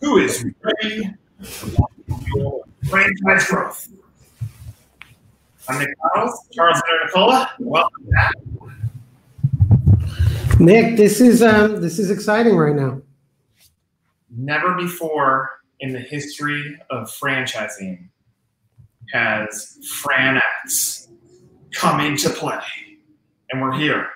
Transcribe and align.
who 0.00 0.18
is 0.18 0.44
ready 0.62 1.10
for 1.42 2.62
franchise 2.88 3.46
growth. 3.46 3.88
I'm 5.68 5.78
Nick 5.78 5.88
Charles, 6.14 6.48
Charles 6.52 6.82
Nicola. 7.04 7.50
Welcome 7.58 8.08
back. 8.10 8.34
Nick, 10.58 10.96
this 10.96 11.20
is 11.20 11.42
um, 11.42 11.80
this 11.80 11.98
is 11.98 12.10
exciting 12.10 12.56
right 12.56 12.74
now. 12.74 13.00
Never 14.30 14.74
before 14.74 15.50
in 15.80 15.92
the 15.92 16.00
history 16.00 16.78
of 16.90 17.08
franchising 17.08 18.08
has 19.12 19.78
FranX 20.02 21.08
come 21.72 22.00
into 22.00 22.30
play, 22.30 22.60
and 23.50 23.60
we're 23.60 23.72
here. 23.72 24.08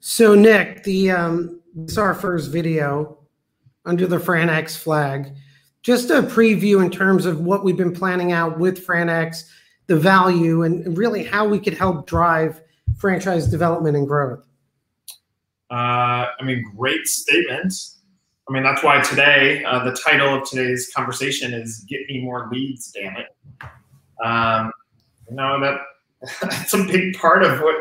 So, 0.00 0.34
Nick, 0.34 0.82
the 0.84 1.12
um, 1.12 1.60
this 1.74 1.92
is 1.92 1.98
our 1.98 2.14
first 2.14 2.50
video 2.50 3.23
under 3.84 4.06
the 4.06 4.18
FranX 4.18 4.76
flag. 4.76 5.34
Just 5.82 6.10
a 6.10 6.22
preview 6.22 6.82
in 6.82 6.90
terms 6.90 7.26
of 7.26 7.40
what 7.40 7.64
we've 7.64 7.76
been 7.76 7.92
planning 7.92 8.32
out 8.32 8.58
with 8.58 8.86
FranX, 8.86 9.44
the 9.86 9.96
value, 9.96 10.62
and 10.62 10.96
really 10.96 11.24
how 11.24 11.46
we 11.46 11.58
could 11.58 11.74
help 11.74 12.06
drive 12.06 12.60
franchise 12.96 13.46
development 13.46 13.96
and 13.96 14.08
growth. 14.08 14.46
Uh, 15.70 16.28
I 16.38 16.42
mean, 16.42 16.64
great 16.76 17.06
statement. 17.06 17.74
I 18.48 18.52
mean, 18.52 18.62
that's 18.62 18.82
why 18.82 19.00
today, 19.00 19.64
uh, 19.64 19.84
the 19.84 19.92
title 19.92 20.34
of 20.34 20.48
today's 20.48 20.90
conversation 20.94 21.54
is 21.54 21.84
"Get 21.88 22.00
Me 22.08 22.20
More 22.20 22.48
Leads." 22.52 22.92
Damn 22.92 23.16
it! 23.16 23.26
Um, 24.24 24.72
you 25.28 25.36
know 25.36 25.60
that 25.60 25.80
that's 26.42 26.74
a 26.74 26.84
big 26.84 27.14
part 27.14 27.42
of 27.42 27.60
what 27.60 27.74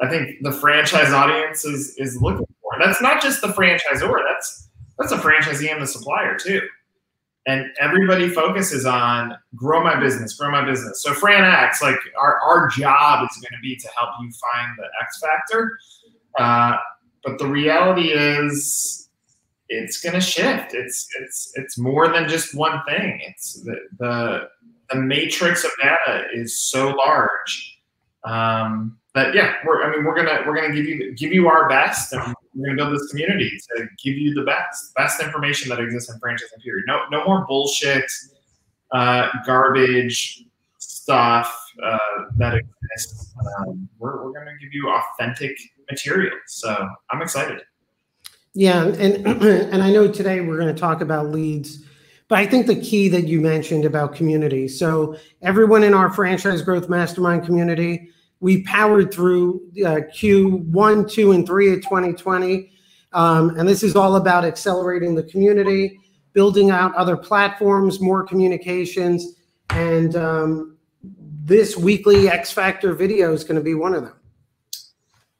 I 0.00 0.08
think 0.08 0.42
the 0.42 0.52
franchise 0.52 1.12
audience 1.12 1.64
is 1.64 1.94
is 1.98 2.20
looking 2.20 2.46
for. 2.60 2.72
That's 2.78 3.00
not 3.00 3.22
just 3.22 3.40
the 3.40 3.48
franchisor. 3.48 4.12
That's 4.28 4.67
that's 4.98 5.12
a 5.12 5.18
franchisee 5.18 5.72
and 5.72 5.80
the 5.80 5.86
supplier 5.86 6.36
too. 6.36 6.60
And 7.46 7.66
everybody 7.80 8.28
focuses 8.28 8.84
on 8.84 9.34
grow 9.56 9.82
my 9.82 9.98
business, 9.98 10.34
grow 10.34 10.50
my 10.50 10.64
business. 10.64 11.02
So 11.02 11.12
FranX, 11.14 11.80
like 11.80 11.98
our, 12.20 12.38
our 12.40 12.68
job 12.68 13.26
is 13.30 13.36
going 13.36 13.56
to 13.56 13.62
be 13.62 13.76
to 13.76 13.88
help 13.96 14.10
you 14.20 14.30
find 14.32 14.76
the 14.76 14.84
X 15.00 15.20
factor. 15.20 15.78
Uh, 16.38 16.76
but 17.24 17.38
the 17.38 17.46
reality 17.46 18.10
is 18.10 19.08
it's 19.68 20.00
going 20.00 20.14
to 20.14 20.20
shift. 20.20 20.74
It's, 20.74 21.08
it's, 21.20 21.52
it's 21.54 21.78
more 21.78 22.08
than 22.08 22.28
just 22.28 22.54
one 22.54 22.82
thing. 22.86 23.20
It's 23.26 23.62
the, 23.62 23.76
the, 23.98 24.48
the 24.90 24.96
matrix 24.96 25.64
of 25.64 25.70
data 25.80 26.26
is 26.34 26.60
so 26.60 26.90
large. 26.90 27.78
Um, 28.24 28.98
but 29.14 29.34
yeah, 29.34 29.54
we're, 29.66 29.82
I 29.82 29.94
mean, 29.94 30.04
we're 30.04 30.14
gonna 30.14 30.42
we're 30.46 30.54
gonna 30.54 30.74
give 30.74 30.86
you 30.86 31.12
give 31.14 31.32
you 31.32 31.48
our 31.48 31.68
best, 31.68 32.12
and 32.12 32.34
we're 32.58 32.66
gonna 32.66 32.76
build 32.76 32.94
this 32.94 33.08
community 33.10 33.50
to 33.76 33.86
give 34.02 34.16
you 34.16 34.34
the 34.34 34.42
best 34.42 34.94
best 34.94 35.22
information 35.22 35.68
that 35.70 35.80
exists 35.80 36.12
in 36.12 36.18
franchising 36.20 36.62
period. 36.62 36.84
No 36.86 37.02
no 37.10 37.24
more 37.24 37.46
bullshit, 37.46 38.04
uh, 38.92 39.28
garbage 39.46 40.44
stuff 40.78 41.56
uh, 41.82 41.98
that 42.36 42.54
exists. 42.54 43.34
Um, 43.60 43.88
we're 43.98 44.24
we're 44.24 44.32
gonna 44.32 44.56
give 44.60 44.72
you 44.72 44.90
authentic 44.90 45.56
material. 45.90 46.36
So 46.46 46.88
I'm 47.10 47.22
excited. 47.22 47.62
Yeah, 48.54 48.86
and 48.86 49.26
and 49.44 49.82
I 49.82 49.90
know 49.90 50.10
today 50.10 50.40
we're 50.40 50.58
going 50.58 50.74
to 50.74 50.80
talk 50.80 51.00
about 51.00 51.26
leads. 51.26 51.84
But 52.28 52.40
I 52.40 52.46
think 52.46 52.66
the 52.66 52.80
key 52.80 53.08
that 53.08 53.26
you 53.26 53.40
mentioned 53.40 53.86
about 53.86 54.14
community. 54.14 54.68
So 54.68 55.16
everyone 55.40 55.82
in 55.82 55.94
our 55.94 56.12
franchise 56.12 56.60
growth 56.60 56.88
mastermind 56.88 57.46
community, 57.46 58.10
we 58.40 58.62
powered 58.62 59.12
through 59.12 59.60
uh, 59.84 60.00
Q1, 60.14 61.10
2, 61.10 61.32
and 61.32 61.46
3 61.46 61.72
of 61.74 61.82
2020. 61.82 62.70
Um, 63.12 63.58
and 63.58 63.68
this 63.68 63.82
is 63.82 63.96
all 63.96 64.16
about 64.16 64.44
accelerating 64.44 65.14
the 65.14 65.24
community, 65.24 65.98
building 66.32 66.70
out 66.70 66.94
other 66.94 67.16
platforms, 67.16 68.00
more 68.00 68.22
communications. 68.22 69.34
And 69.70 70.14
um, 70.14 70.76
this 71.44 71.76
weekly 71.76 72.28
X 72.28 72.52
Factor 72.52 72.92
video 72.94 73.32
is 73.32 73.42
going 73.42 73.56
to 73.56 73.62
be 73.62 73.74
one 73.74 73.94
of 73.94 74.04
them. 74.04 74.14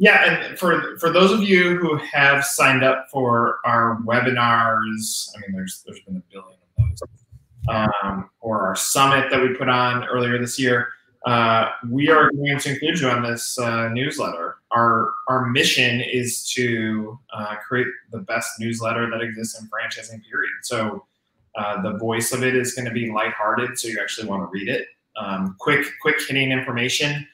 Yeah, 0.00 0.46
and 0.46 0.58
for 0.58 0.96
for 0.98 1.10
those 1.10 1.32
of 1.32 1.42
you 1.42 1.76
who 1.76 1.96
have 1.96 2.44
signed 2.44 2.84
up 2.84 3.08
for 3.10 3.58
our 3.64 3.98
webinars, 4.06 5.28
I 5.36 5.40
mean, 5.40 5.56
there's 5.56 5.82
there's 5.84 6.00
been 6.00 6.16
a 6.16 6.22
billion 6.32 6.56
of 6.78 6.98
those, 6.98 7.92
um, 8.04 8.30
or 8.40 8.64
our 8.64 8.76
summit 8.76 9.28
that 9.30 9.42
we 9.42 9.56
put 9.56 9.68
on 9.68 10.04
earlier 10.04 10.38
this 10.38 10.56
year 10.56 10.88
uh, 11.26 11.70
we 11.90 12.08
are 12.08 12.30
going 12.30 12.58
to 12.58 12.70
include 12.70 13.00
you 13.00 13.08
on 13.08 13.22
this 13.22 13.58
uh, 13.58 13.88
newsletter. 13.88 14.56
Our 14.70 15.12
our 15.28 15.46
mission 15.46 16.00
is 16.00 16.48
to 16.52 17.18
uh, 17.32 17.56
create 17.56 17.88
the 18.12 18.18
best 18.18 18.60
newsletter 18.60 19.10
that 19.10 19.20
exists 19.20 19.60
in 19.60 19.68
franchising. 19.68 20.22
Period. 20.24 20.52
So 20.62 21.06
uh, 21.56 21.82
the 21.82 21.98
voice 21.98 22.32
of 22.32 22.44
it 22.44 22.54
is 22.54 22.74
going 22.74 22.84
to 22.84 22.92
be 22.92 23.10
lighthearted, 23.10 23.78
so 23.78 23.88
you 23.88 23.98
actually 24.00 24.28
want 24.28 24.42
to 24.42 24.46
read 24.46 24.68
it. 24.68 24.86
Um, 25.16 25.56
quick, 25.58 25.84
quick 26.00 26.16
hitting 26.26 26.52
information. 26.52 27.26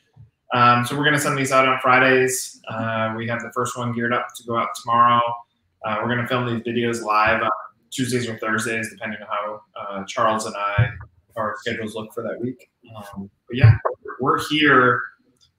Um, 0.54 0.86
so 0.86 0.96
we're 0.96 1.04
going 1.04 1.16
to 1.16 1.20
send 1.20 1.36
these 1.36 1.52
out 1.52 1.68
on 1.68 1.78
Fridays. 1.80 2.62
Uh, 2.68 3.12
we 3.16 3.26
have 3.28 3.42
the 3.42 3.50
first 3.52 3.76
one 3.76 3.92
geared 3.92 4.14
up 4.14 4.28
to 4.36 4.44
go 4.44 4.56
out 4.56 4.68
tomorrow. 4.80 5.20
Uh, 5.84 5.98
we're 6.00 6.08
going 6.08 6.20
to 6.20 6.26
film 6.26 6.46
these 6.46 6.62
videos 6.62 7.02
live 7.02 7.42
on 7.42 7.50
Tuesdays 7.90 8.26
or 8.28 8.38
Thursdays, 8.38 8.88
depending 8.90 9.20
on 9.20 9.26
how 9.28 10.04
Charles 10.06 10.46
and 10.46 10.56
I 10.56 10.88
our 11.36 11.56
schedules 11.58 11.94
look 11.94 12.12
for 12.12 12.22
that 12.22 12.40
week. 12.40 12.70
Um, 12.96 13.30
but 13.48 13.56
yeah, 13.56 13.76
we're 14.20 14.40
here. 14.48 15.00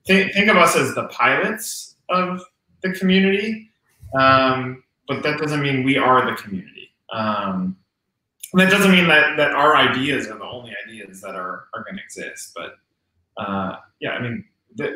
Think, 0.06 0.34
think 0.34 0.50
of 0.50 0.58
us 0.58 0.76
as 0.76 0.94
the 0.94 1.08
pilots 1.08 1.96
of 2.10 2.42
the 2.82 2.92
community, 2.92 3.72
um, 4.18 4.84
but 5.08 5.24
that 5.24 5.40
doesn't 5.40 5.62
mean 5.62 5.84
we 5.84 5.98
are 5.98 6.30
the 6.30 6.36
community. 6.38 6.92
Um, 7.12 7.78
that 8.54 8.70
doesn't 8.70 8.92
mean 8.92 9.08
that, 9.08 9.36
that 9.38 9.52
our 9.52 9.76
ideas 9.76 10.28
are 10.28 10.38
the 10.38 10.46
only 10.46 10.74
ideas 10.88 11.22
that 11.22 11.36
are, 11.36 11.66
are 11.74 11.84
going 11.84 11.98
to 11.98 12.04
exist. 12.04 12.56
But 12.56 12.76
uh, 13.38 13.78
yeah, 14.00 14.12
I 14.12 14.22
mean, 14.22 14.46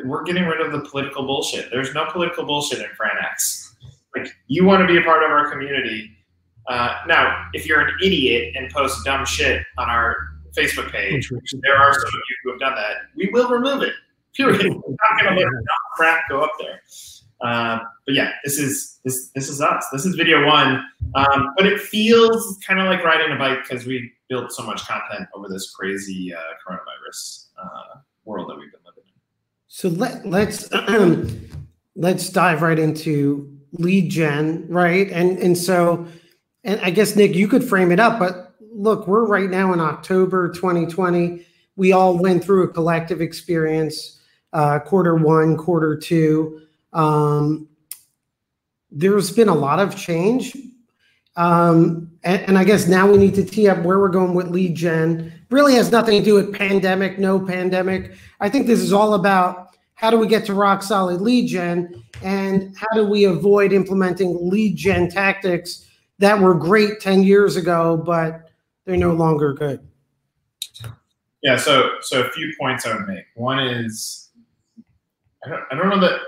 we're 0.04 0.22
getting 0.22 0.44
rid 0.44 0.60
of 0.60 0.72
the 0.72 0.88
political 0.88 1.26
bullshit. 1.26 1.70
There's 1.70 1.92
no 1.94 2.06
political 2.10 2.44
bullshit 2.44 2.78
in 2.78 2.86
FranX. 2.86 3.74
Like, 4.16 4.28
you 4.46 4.64
want 4.64 4.80
to 4.80 4.86
be 4.86 4.98
a 4.98 5.02
part 5.02 5.22
of 5.22 5.30
our 5.30 5.50
community. 5.50 6.10
Uh, 6.68 6.96
now, 7.06 7.48
if 7.52 7.66
you're 7.66 7.80
an 7.80 7.94
idiot 8.02 8.54
and 8.56 8.70
post 8.70 9.04
dumb 9.04 9.24
shit 9.24 9.64
on 9.78 9.88
our 9.88 10.16
Facebook 10.56 10.90
page, 10.92 11.30
which 11.30 11.54
there 11.62 11.76
are 11.76 11.92
some 11.92 12.02
of 12.02 12.12
you 12.14 12.36
who 12.44 12.50
have 12.52 12.60
done 12.60 12.74
that, 12.74 12.96
we 13.16 13.28
will 13.32 13.48
remove 13.48 13.82
it. 13.82 13.94
Period. 14.34 14.62
We're 14.62 14.72
not 14.74 15.22
going 15.22 15.36
to 15.36 15.42
let 15.42 15.48
crap 15.96 16.22
go 16.28 16.42
up 16.42 16.52
there. 16.60 16.80
Uh, 17.40 17.78
but 18.04 18.14
yeah, 18.14 18.32
this 18.44 18.58
is 18.58 19.00
this 19.04 19.30
this 19.34 19.48
is 19.48 19.60
us. 19.60 19.86
This 19.92 20.04
is 20.04 20.14
video 20.14 20.46
one. 20.46 20.84
Um, 21.14 21.48
but 21.56 21.66
it 21.66 21.80
feels 21.80 22.58
kind 22.66 22.80
of 22.80 22.86
like 22.86 23.02
riding 23.02 23.34
a 23.34 23.38
bike 23.38 23.60
because 23.66 23.86
we 23.86 24.12
built 24.28 24.52
so 24.52 24.62
much 24.62 24.86
content 24.86 25.26
over 25.34 25.48
this 25.48 25.70
crazy 25.70 26.34
uh, 26.34 26.38
coronavirus 26.66 27.46
uh, 27.62 27.98
world 28.24 28.50
that 28.50 28.58
we've 28.58 28.70
been 28.70 28.80
living 28.86 29.04
in. 29.06 29.20
So 29.68 29.88
let 29.88 30.26
let's 30.26 30.72
um, 30.72 31.48
let's 31.96 32.28
dive 32.28 32.62
right 32.62 32.78
into 32.78 33.58
lead 33.72 34.10
gen, 34.10 34.66
right? 34.68 35.10
And 35.10 35.38
and 35.38 35.56
so, 35.56 36.06
and 36.64 36.78
I 36.82 36.90
guess 36.90 37.16
Nick, 37.16 37.34
you 37.34 37.48
could 37.48 37.64
frame 37.64 37.90
it 37.90 38.00
up, 38.00 38.18
but 38.18 38.49
look, 38.80 39.06
we're 39.06 39.26
right 39.26 39.50
now 39.50 39.72
in 39.72 39.80
October 39.80 40.48
2020. 40.48 41.44
We 41.76 41.92
all 41.92 42.16
went 42.16 42.42
through 42.42 42.64
a 42.64 42.68
collective 42.68 43.20
experience, 43.20 44.20
uh, 44.52 44.78
quarter 44.80 45.14
one, 45.14 45.56
quarter 45.56 45.96
two. 45.96 46.62
Um, 46.92 47.68
there's 48.90 49.30
been 49.30 49.48
a 49.48 49.54
lot 49.54 49.78
of 49.78 49.96
change. 49.96 50.56
Um, 51.36 52.10
and, 52.24 52.42
and, 52.42 52.58
I 52.58 52.64
guess 52.64 52.88
now 52.88 53.10
we 53.10 53.16
need 53.16 53.36
to 53.36 53.44
tee 53.44 53.68
up 53.68 53.78
where 53.84 54.00
we're 54.00 54.08
going 54.08 54.34
with 54.34 54.48
lead 54.48 54.74
gen. 54.74 55.32
Really 55.50 55.74
has 55.74 55.92
nothing 55.92 56.18
to 56.18 56.24
do 56.24 56.34
with 56.34 56.52
pandemic, 56.52 57.20
no 57.20 57.38
pandemic. 57.38 58.16
I 58.40 58.48
think 58.48 58.66
this 58.66 58.80
is 58.80 58.92
all 58.92 59.14
about 59.14 59.76
how 59.94 60.10
do 60.10 60.18
we 60.18 60.26
get 60.26 60.44
to 60.46 60.54
rock 60.54 60.82
solid 60.82 61.20
lead 61.20 61.46
gen 61.46 62.02
and 62.22 62.76
how 62.76 62.88
do 62.94 63.06
we 63.06 63.24
avoid 63.24 63.72
implementing 63.72 64.50
lead 64.50 64.76
gen 64.76 65.08
tactics 65.08 65.86
that 66.18 66.38
were 66.38 66.54
great 66.54 67.00
10 67.00 67.22
years 67.22 67.54
ago, 67.56 67.96
but 67.96 68.49
they're 68.90 68.98
no 68.98 69.14
longer 69.14 69.52
good. 69.52 69.86
Yeah, 71.42 71.56
so 71.56 71.90
so 72.00 72.22
a 72.22 72.30
few 72.30 72.52
points 72.58 72.84
I 72.84 72.94
would 72.94 73.06
make. 73.06 73.24
One 73.34 73.60
is 73.60 74.30
I 75.44 75.48
don't, 75.48 75.62
I 75.70 75.74
don't 75.76 75.88
know 75.88 76.00
that 76.00 76.20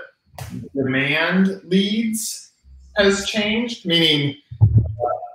demand 0.73 1.61
leads 1.65 2.51
has 2.97 3.25
changed, 3.25 3.85
meaning 3.85 4.35
uh, 4.61 4.65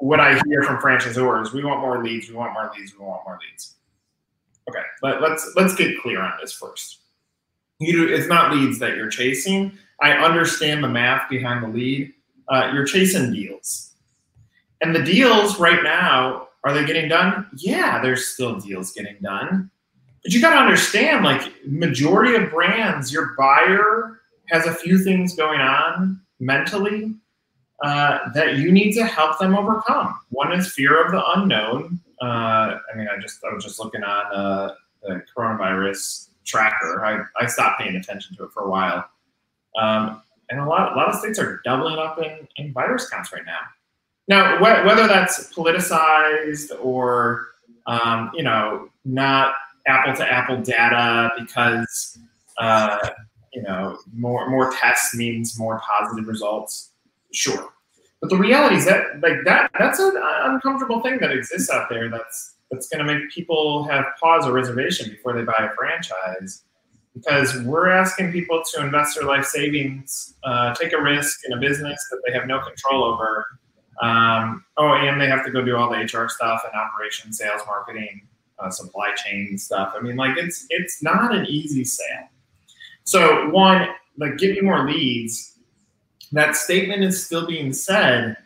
what 0.00 0.20
I 0.20 0.40
hear 0.46 0.62
from 0.62 0.78
franchisors, 0.78 1.52
we 1.52 1.64
want 1.64 1.80
more 1.80 2.02
leads, 2.02 2.28
we 2.28 2.34
want 2.34 2.52
more 2.54 2.70
leads, 2.76 2.92
we 2.98 3.04
want 3.04 3.22
more 3.24 3.38
leads. 3.48 3.74
Okay, 4.68 4.82
let, 5.02 5.22
let's 5.22 5.52
let's 5.54 5.74
get 5.74 6.00
clear 6.00 6.20
on 6.20 6.32
this 6.40 6.52
first. 6.52 7.00
You, 7.78 8.08
it's 8.08 8.26
not 8.26 8.52
leads 8.52 8.78
that 8.80 8.96
you're 8.96 9.10
chasing. 9.10 9.72
I 10.00 10.12
understand 10.12 10.82
the 10.82 10.88
math 10.88 11.28
behind 11.30 11.62
the 11.62 11.68
lead. 11.68 12.12
Uh, 12.48 12.70
you're 12.72 12.86
chasing 12.86 13.32
deals, 13.32 13.94
and 14.80 14.94
the 14.94 15.02
deals 15.02 15.60
right 15.60 15.82
now 15.84 16.47
are 16.64 16.72
they 16.74 16.84
getting 16.84 17.08
done? 17.08 17.46
Yeah, 17.56 18.00
there's 18.02 18.26
still 18.26 18.58
deals 18.58 18.92
getting 18.92 19.16
done. 19.22 19.70
But 20.22 20.32
you 20.32 20.40
got 20.40 20.50
to 20.50 20.56
understand, 20.60 21.24
like 21.24 21.52
majority 21.64 22.34
of 22.34 22.50
brands, 22.50 23.12
your 23.12 23.34
buyer 23.38 24.20
has 24.48 24.66
a 24.66 24.74
few 24.74 24.98
things 24.98 25.36
going 25.36 25.60
on 25.60 26.20
mentally. 26.40 27.14
uh, 27.82 28.30
that 28.34 28.56
you 28.56 28.72
need 28.72 28.92
to 28.92 29.04
help 29.06 29.38
them 29.38 29.56
overcome. 29.56 30.18
One 30.30 30.52
is 30.52 30.72
fear 30.72 31.04
of 31.04 31.12
the 31.12 31.22
unknown. 31.36 32.00
Uh, 32.20 32.78
I 32.92 32.96
mean, 32.96 33.08
I 33.08 33.20
just 33.20 33.38
I 33.44 33.54
was 33.54 33.64
just 33.64 33.78
looking 33.78 34.02
on 34.02 34.34
uh, 34.34 34.74
the 35.02 35.22
coronavirus 35.36 36.30
tracker. 36.44 37.04
I, 37.04 37.22
I 37.42 37.46
stopped 37.46 37.80
paying 37.80 37.96
attention 37.96 38.36
to 38.36 38.44
it 38.44 38.50
for 38.52 38.64
a 38.64 38.70
while. 38.70 39.08
Um, 39.80 40.22
and 40.50 40.60
a 40.60 40.64
lot, 40.64 40.92
a 40.92 40.96
lot 40.96 41.08
of 41.08 41.14
states 41.16 41.38
are 41.38 41.60
doubling 41.64 41.98
up 41.98 42.18
in, 42.18 42.48
in 42.56 42.72
virus 42.72 43.08
counts 43.08 43.32
right 43.32 43.44
now. 43.44 43.60
Now, 44.28 44.58
wh- 44.58 44.86
whether 44.86 45.06
that's 45.06 45.52
politicized 45.52 46.72
or, 46.82 47.48
um, 47.86 48.30
you 48.34 48.42
know, 48.42 48.90
not 49.04 49.54
apple 49.86 50.14
to 50.14 50.30
apple 50.30 50.60
data 50.60 51.30
because, 51.38 52.18
uh, 52.58 53.08
you 53.52 53.62
know, 53.62 53.98
more, 54.12 54.50
more 54.50 54.70
tests 54.70 55.14
means 55.14 55.58
more 55.58 55.80
positive 55.80 56.28
results, 56.28 56.92
sure. 57.32 57.70
But 58.20 58.30
the 58.30 58.36
reality 58.36 58.76
is 58.76 58.84
that, 58.84 59.20
like 59.22 59.44
that, 59.44 59.70
that's 59.78 59.98
an 59.98 60.14
uncomfortable 60.16 61.00
thing 61.00 61.18
that 61.20 61.30
exists 61.30 61.70
out 61.70 61.88
there. 61.88 62.10
That's 62.10 62.54
that's 62.70 62.88
going 62.88 63.04
to 63.04 63.12
make 63.12 63.30
people 63.30 63.84
have 63.84 64.04
pause 64.20 64.46
or 64.46 64.52
reservation 64.52 65.10
before 65.10 65.32
they 65.32 65.42
buy 65.42 65.70
a 65.70 65.74
franchise 65.74 66.64
because 67.14 67.62
we're 67.62 67.88
asking 67.88 68.30
people 68.32 68.62
to 68.74 68.84
invest 68.84 69.16
their 69.16 69.26
life 69.26 69.44
savings, 69.44 70.34
uh, 70.44 70.74
take 70.74 70.92
a 70.92 71.00
risk 71.00 71.40
in 71.46 71.52
a 71.52 71.56
business 71.56 71.98
that 72.10 72.20
they 72.26 72.32
have 72.32 72.46
no 72.46 72.60
control 72.60 73.04
over. 73.04 73.46
Um, 74.00 74.64
oh, 74.76 74.94
and 74.94 75.20
they 75.20 75.26
have 75.26 75.44
to 75.44 75.50
go 75.50 75.64
do 75.64 75.76
all 75.76 75.90
the 75.90 75.96
HR 75.96 76.28
stuff 76.28 76.62
and 76.64 76.74
operation, 76.74 77.32
sales, 77.32 77.62
marketing, 77.66 78.22
uh, 78.58 78.70
supply 78.70 79.12
chain 79.14 79.58
stuff. 79.58 79.94
I 79.96 80.00
mean, 80.00 80.16
like 80.16 80.36
it's 80.36 80.66
it's 80.70 81.02
not 81.02 81.34
an 81.34 81.46
easy 81.46 81.84
sale. 81.84 82.28
So 83.04 83.50
one, 83.50 83.88
like 84.18 84.36
give 84.38 84.56
me 84.56 84.60
more 84.60 84.84
leads. 84.86 85.58
That 86.32 86.56
statement 86.56 87.02
is 87.02 87.24
still 87.24 87.46
being 87.46 87.72
said, 87.72 88.36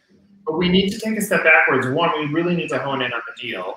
but 0.46 0.56
we 0.56 0.68
need 0.68 0.90
to 0.90 0.98
take 0.98 1.18
a 1.18 1.20
step 1.20 1.44
backwards. 1.44 1.86
One, 1.88 2.10
we 2.18 2.26
really 2.26 2.54
need 2.54 2.68
to 2.68 2.78
hone 2.78 3.02
in 3.02 3.12
on 3.12 3.20
the 3.26 3.42
deal 3.42 3.76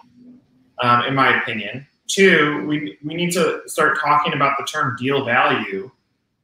um, 0.81 1.03
in 1.05 1.15
my 1.15 1.41
opinion. 1.41 1.87
Two, 2.07 2.63
we, 2.67 2.97
we 3.03 3.15
need 3.15 3.31
to 3.31 3.61
start 3.65 3.97
talking 3.99 4.33
about 4.33 4.57
the 4.59 4.65
term 4.65 4.95
deal 4.99 5.25
value. 5.25 5.89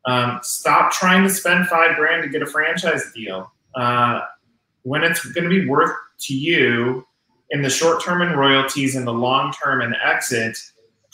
Um, 0.06 0.40
stop 0.42 0.92
trying 0.92 1.24
to 1.24 1.30
spend 1.30 1.68
five 1.68 1.96
grand 1.96 2.24
to 2.24 2.30
get 2.30 2.42
a 2.42 2.48
franchise 2.48 3.12
deal. 3.14 3.52
Uh, 3.76 4.22
when 4.84 5.04
it's 5.04 5.26
going 5.26 5.44
to 5.44 5.50
be 5.50 5.68
worth 5.68 5.96
to 6.22 6.34
you 6.34 7.06
in 7.50 7.62
the 7.62 7.70
short 7.70 8.04
term 8.04 8.22
and 8.22 8.38
royalties 8.38 8.96
and 8.96 9.06
the 9.06 9.14
long 9.14 9.54
term 9.54 9.82
and 9.82 9.96
exit, 10.04 10.58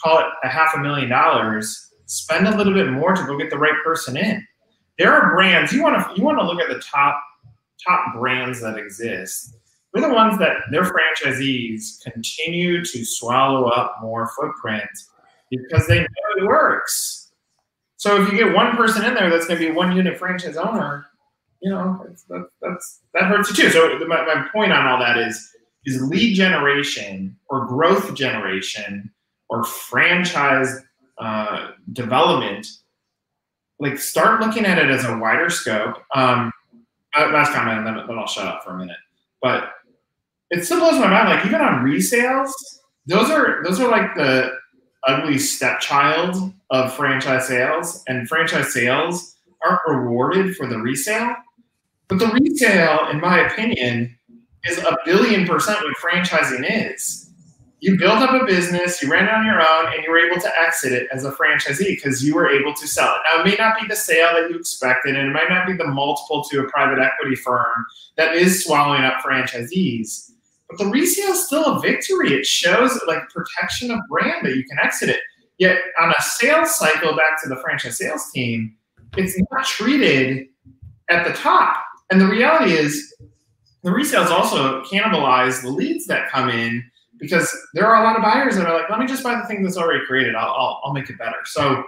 call 0.01 0.19
it 0.19 0.25
a 0.43 0.47
half 0.47 0.75
a 0.75 0.79
million 0.79 1.09
dollars. 1.09 1.91
Spend 2.05 2.47
a 2.47 2.55
little 2.55 2.73
bit 2.73 2.89
more 2.89 3.13
to 3.13 3.25
go 3.25 3.37
get 3.37 3.49
the 3.49 3.57
right 3.57 3.83
person 3.83 4.15
in. 4.15 4.45
There 4.97 5.13
are 5.13 5.33
brands 5.35 5.73
you 5.73 5.83
want 5.83 5.95
to 5.95 6.15
you 6.15 6.23
want 6.23 6.39
to 6.39 6.45
look 6.45 6.61
at 6.61 6.69
the 6.69 6.81
top 6.81 7.21
top 7.85 8.15
brands 8.15 8.61
that 8.61 8.77
exist 8.77 9.57
we're 9.97 10.07
the 10.07 10.13
ones 10.13 10.37
that 10.39 10.57
their 10.71 10.83
franchisees 10.83 12.01
continue 12.03 12.83
to 12.83 13.05
swallow 13.05 13.67
up 13.67 13.97
more 14.01 14.29
footprint 14.39 14.89
because 15.49 15.87
they 15.87 15.99
know 15.99 16.07
it 16.37 16.45
works. 16.45 17.31
So 17.95 18.21
if 18.21 18.31
you 18.31 18.37
get 18.37 18.53
one 18.53 18.75
person 18.75 19.05
in 19.05 19.15
there 19.15 19.29
that's 19.29 19.47
going 19.47 19.59
to 19.59 19.67
be 19.67 19.71
one 19.71 19.95
unit 19.95 20.17
franchise 20.19 20.57
owner, 20.57 21.06
you 21.61 21.71
know, 21.71 22.05
that, 22.29 22.49
that's 22.61 23.01
that 23.13 23.23
hurts 23.23 23.49
you 23.49 23.55
too. 23.55 23.69
So 23.69 23.99
my, 24.07 24.25
my 24.25 24.47
point 24.53 24.71
on 24.71 24.85
all 24.87 24.99
that 24.99 25.17
is 25.17 25.51
is 25.85 26.01
lead 26.01 26.35
generation 26.35 27.37
or 27.49 27.65
growth 27.65 28.13
generation 28.13 29.11
or 29.49 29.63
franchise 29.63 30.81
uh, 31.17 31.71
development. 31.93 32.67
Like 33.79 33.99
start 33.99 34.41
looking 34.41 34.65
at 34.65 34.77
it 34.77 34.89
as 34.89 35.05
a 35.05 35.17
wider 35.17 35.49
scope. 35.49 36.03
Um, 36.13 36.51
uh, 37.17 37.29
last 37.31 37.53
comment, 37.53 37.79
and 37.79 37.87
then, 37.87 38.07
then 38.07 38.17
I'll 38.19 38.27
shut 38.27 38.47
up 38.47 38.63
for 38.63 38.71
a 38.71 38.77
minute. 38.77 38.97
But 39.41 39.71
it 40.49 40.65
still 40.65 40.79
blows 40.79 40.99
my 40.99 41.07
mind. 41.07 41.29
Like 41.29 41.45
even 41.45 41.61
on 41.61 41.83
resales, 41.83 42.51
those 43.05 43.29
are 43.29 43.63
those 43.63 43.79
are 43.79 43.89
like 43.89 44.15
the 44.15 44.51
ugly 45.07 45.37
stepchild 45.37 46.53
of 46.69 46.93
franchise 46.93 47.47
sales, 47.47 48.03
and 48.07 48.27
franchise 48.27 48.73
sales 48.73 49.35
aren't 49.63 49.79
rewarded 49.87 50.55
for 50.55 50.67
the 50.67 50.77
resale. 50.77 51.35
But 52.07 52.19
the 52.19 52.27
retail, 52.27 53.09
in 53.09 53.19
my 53.19 53.39
opinion, 53.39 54.17
is 54.65 54.77
a 54.79 54.97
billion 55.05 55.47
percent 55.47 55.79
what 55.83 55.95
franchising 55.97 56.65
is. 56.67 57.23
You 57.79 57.97
built 57.97 58.19
up 58.19 58.41
a 58.41 58.45
business, 58.45 59.01
you 59.03 59.11
ran 59.11 59.25
it 59.25 59.31
on 59.31 59.45
your 59.45 59.61
own, 59.61 59.93
and 59.93 60.03
you 60.03 60.09
were 60.09 60.17
able 60.17 60.41
to 60.41 60.51
exit 60.59 60.93
it 60.93 61.07
as 61.11 61.25
a 61.25 61.31
franchisee 61.31 61.95
because 61.95 62.23
you 62.25 62.33
were 62.33 62.49
able 62.49 62.73
to 62.73 62.87
sell 62.87 63.13
it. 63.13 63.21
Now, 63.31 63.41
it 63.41 63.45
may 63.45 63.55
not 63.55 63.79
be 63.79 63.87
the 63.87 63.95
sale 63.95 64.33
that 64.33 64.49
you 64.49 64.57
expected, 64.57 65.15
and 65.15 65.29
it 65.29 65.31
might 65.31 65.49
not 65.49 65.67
be 65.67 65.73
the 65.73 65.85
multiple 65.85 66.43
to 66.45 66.61
a 66.61 66.69
private 66.71 66.99
equity 66.99 67.35
firm 67.35 67.85
that 68.15 68.33
is 68.35 68.65
swallowing 68.65 69.03
up 69.03 69.21
franchisees 69.23 70.31
but 70.69 70.77
the 70.77 70.85
resale 70.85 71.31
is 71.31 71.45
still 71.45 71.65
a 71.65 71.79
victory. 71.79 72.33
It 72.33 72.45
shows 72.45 72.99
like 73.07 73.29
protection 73.29 73.91
of 73.91 73.99
brand 74.09 74.45
that 74.45 74.55
you 74.55 74.63
can 74.65 74.77
exit 74.79 75.09
it. 75.09 75.21
Yet 75.57 75.79
on 75.99 76.11
a 76.11 76.21
sales 76.21 76.75
cycle 76.75 77.15
back 77.15 77.41
to 77.43 77.49
the 77.49 77.55
franchise 77.57 77.97
sales 77.97 78.29
team, 78.31 78.75
it's 79.15 79.39
not 79.51 79.65
treated 79.65 80.47
at 81.09 81.25
the 81.25 81.33
top. 81.33 81.83
And 82.09 82.21
the 82.21 82.27
reality 82.27 82.71
is 82.71 83.13
the 83.83 83.89
resales 83.89 84.29
also 84.29 84.81
cannibalize 84.83 85.61
the 85.61 85.69
leads 85.69 86.05
that 86.07 86.29
come 86.29 86.49
in 86.49 86.83
because 87.19 87.49
there 87.73 87.85
are 87.85 88.01
a 88.01 88.05
lot 88.05 88.15
of 88.15 88.21
buyers 88.21 88.55
that 88.55 88.67
are 88.67 88.79
like, 88.79 88.89
let 88.89 88.99
me 88.99 89.07
just 89.07 89.23
buy 89.23 89.35
the 89.35 89.45
thing 89.47 89.63
that's 89.63 89.77
already 89.77 90.05
created. 90.05 90.35
I'll, 90.35 90.51
I'll, 90.51 90.81
I'll 90.85 90.93
make 90.93 91.09
it 91.09 91.17
better. 91.17 91.37
So 91.45 91.83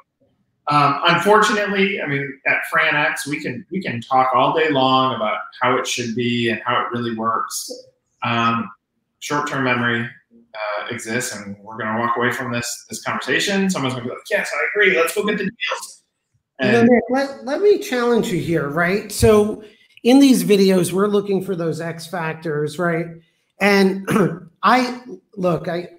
um, 0.69 0.99
unfortunately, 1.07 1.99
I 2.01 2.05
mean, 2.05 2.39
at 2.45 2.59
FranX, 2.71 3.25
we 3.27 3.41
can 3.41 3.65
we 3.71 3.81
can 3.81 4.01
talk 4.01 4.31
all 4.35 4.53
day 4.53 4.69
long 4.69 5.15
about 5.15 5.39
how 5.61 5.77
it 5.77 5.87
should 5.87 6.15
be 6.15 6.49
and 6.49 6.61
how 6.63 6.79
it 6.81 6.91
really 6.91 7.15
works. 7.15 7.71
Um, 8.23 8.69
short-term 9.19 9.63
memory 9.63 10.07
uh, 10.31 10.85
exists, 10.91 11.35
and 11.35 11.57
we're 11.63 11.77
going 11.77 11.91
to 11.91 11.99
walk 11.99 12.17
away 12.17 12.31
from 12.31 12.51
this 12.53 12.85
this 12.87 13.01
conversation. 13.01 13.69
Someone's 13.69 13.95
going 13.95 14.03
to 14.03 14.09
be 14.09 14.15
like, 14.15 14.23
"Yes, 14.29 14.51
I 14.53 14.67
agree. 14.71 14.95
Let's 14.95 15.15
go 15.15 15.25
get 15.25 15.39
the 15.39 15.45
deals." 15.45 16.03
And 16.59 16.87
Nick, 16.87 17.03
let, 17.09 17.45
let 17.45 17.61
me 17.61 17.79
challenge 17.79 18.27
you 18.27 18.39
here, 18.39 18.67
right? 18.67 19.11
So 19.11 19.63
in 20.03 20.19
these 20.19 20.43
videos, 20.43 20.91
we're 20.91 21.07
looking 21.07 21.43
for 21.43 21.55
those 21.55 21.81
X 21.81 22.07
factors, 22.07 22.79
right? 22.79 23.07
And 23.59 24.07
I 24.63 25.01
look, 25.35 25.67
I 25.67 25.89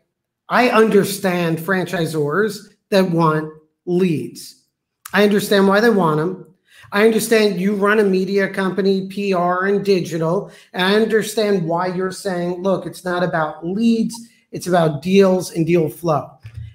I 0.49 0.70
understand 0.70 1.58
franchisors 1.58 2.75
that 2.91 3.11
want 3.11 3.52
leads. 3.87 4.64
I 5.12 5.25
understand 5.25 5.69
why 5.69 5.81
they 5.81 5.91
want 5.91 6.19
them. 6.19 6.47
I 6.93 7.06
understand 7.06 7.61
you 7.61 7.75
run 7.75 8.00
a 8.00 8.05
media 8.05 8.49
company, 8.49 9.08
PR 9.08 9.67
and 9.67 9.85
digital. 9.85 10.50
And 10.73 10.82
I 10.82 11.00
understand 11.00 11.64
why 11.67 11.88
you're 11.88 12.11
saying, 12.11 12.62
look, 12.62 12.85
it's 12.85 13.05
not 13.05 13.23
about 13.23 13.64
leads, 13.64 14.14
it's 14.50 14.66
about 14.66 15.02
deals 15.02 15.52
and 15.52 15.64
deal 15.64 15.88
flow. 15.88 16.30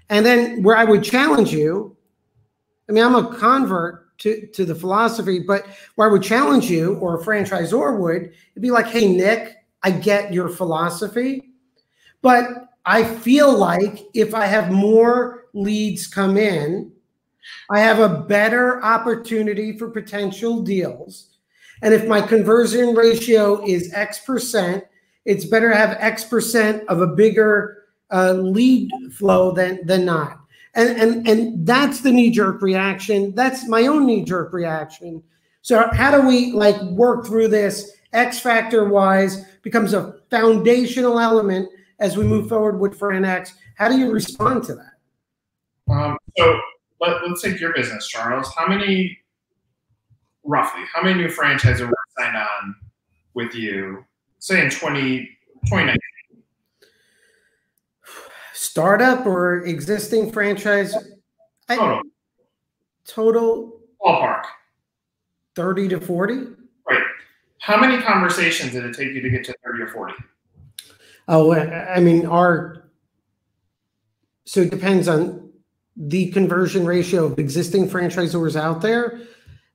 And 0.10 0.26
then 0.26 0.64
where 0.64 0.78
I 0.78 0.86
would 0.86 1.04
challenge 1.04 1.52
you, 1.52 1.98
I 2.88 2.94
mean, 2.94 3.04
I'm 3.04 3.16
a 3.16 3.36
convert 3.36 4.05
to, 4.20 4.48
to 4.48 4.66
the 4.66 4.76
philosophy, 4.76 5.40
but 5.40 5.66
where 5.96 6.10
I 6.10 6.12
would 6.12 6.24
challenge 6.24 6.70
you 6.70 6.96
or 6.96 7.20
a 7.20 7.24
franchisor 7.24 8.00
would, 8.00 8.22
it'd 8.24 8.62
be 8.62 8.72
like, 8.72 8.88
hey, 8.88 9.08
Nick, 9.08 9.56
I 9.84 9.92
get 9.92 10.34
your 10.34 10.50
philosophy, 10.50 11.52
but 12.22 12.70
I 12.86 13.04
feel 13.04 13.56
like 13.56 14.06
if 14.14 14.34
I 14.34 14.46
have 14.46 14.72
more 14.72 15.46
leads 15.54 16.08
come 16.08 16.38
in, 16.38 16.92
I 17.70 17.80
have 17.80 18.00
a 18.00 18.22
better 18.24 18.84
opportunity 18.84 19.78
for 19.78 19.90
potential 19.90 20.62
deals. 20.62 21.38
And 21.82 21.94
if 21.94 22.08
my 22.08 22.22
conversion 22.22 22.96
ratio 22.96 23.64
is 23.66 23.94
X 23.94 24.20
percent, 24.20 24.84
it's 25.26 25.46
better 25.46 25.70
to 25.70 25.76
have 25.76 25.98
X 26.00 26.24
percent 26.24 26.88
of 26.88 27.02
a 27.02 27.08
bigger 27.08 27.84
uh, 28.12 28.34
lead 28.34 28.90
flow 29.14 29.52
than 29.52 29.86
than 29.86 30.06
not. 30.06 30.45
And 30.76 30.90
and 31.00 31.28
and 31.28 31.66
that's 31.66 32.02
the 32.02 32.12
knee 32.12 32.30
jerk 32.30 32.62
reaction. 32.62 33.34
That's 33.34 33.68
my 33.68 33.88
own 33.88 34.06
knee 34.06 34.24
jerk 34.24 34.54
reaction. 34.54 35.24
So 35.62 35.90
how 35.94 36.12
do 36.12 36.28
we 36.28 36.52
like 36.52 36.80
work 36.82 37.26
through 37.26 37.48
this? 37.48 37.92
X 38.14 38.40
factor 38.40 38.86
wise 38.88 39.46
becomes 39.62 39.94
a 39.94 40.16
foundational 40.30 41.20
element 41.20 41.70
as 42.00 42.18
we 42.18 42.24
move 42.24 42.48
forward 42.48 42.80
with 42.80 42.98
FranX. 42.98 43.52
How 43.76 43.90
do 43.90 43.98
you 43.98 44.12
respond 44.12 44.64
to 44.66 44.76
that? 44.76 45.94
Um, 45.94 46.18
so 46.38 46.60
let, 47.02 47.22
us 47.24 47.42
take 47.42 47.60
your 47.60 47.74
business, 47.74 48.08
Charles. 48.08 48.52
How 48.56 48.68
many, 48.68 49.18
roughly, 50.44 50.82
how 50.94 51.04
many 51.04 51.16
new 51.22 51.30
franchises 51.30 51.82
were 51.82 51.94
signed 52.18 52.38
on 52.38 52.76
with 53.34 53.54
you, 53.54 54.06
say 54.40 54.64
in 54.64 54.70
20, 54.70 55.20
2019? 55.66 55.98
Startup 58.56 59.26
or 59.26 59.66
existing 59.66 60.32
franchise? 60.32 60.94
Total. 61.68 61.98
I, 61.98 62.02
total? 63.06 63.82
Ballpark. 64.02 64.44
30 65.56 65.90
to 65.90 66.00
40? 66.00 66.36
Right. 66.90 67.04
How 67.60 67.78
many 67.78 68.02
conversations 68.02 68.72
did 68.72 68.86
it 68.86 68.96
take 68.96 69.14
you 69.14 69.22
to 69.22 69.30
get 69.30 69.44
to 69.46 69.56
30 69.66 69.84
or 69.84 69.88
40? 69.88 70.14
Oh, 71.28 71.54
I 71.54 72.00
mean, 72.00 72.26
our 72.26 72.90
so 74.46 74.62
it 74.62 74.70
depends 74.70 75.08
on 75.08 75.52
the 75.98 76.32
conversion 76.32 76.86
ratio 76.86 77.26
of 77.26 77.40
existing 77.40 77.90
franchisors 77.90 78.56
out 78.56 78.82
there, 78.82 79.20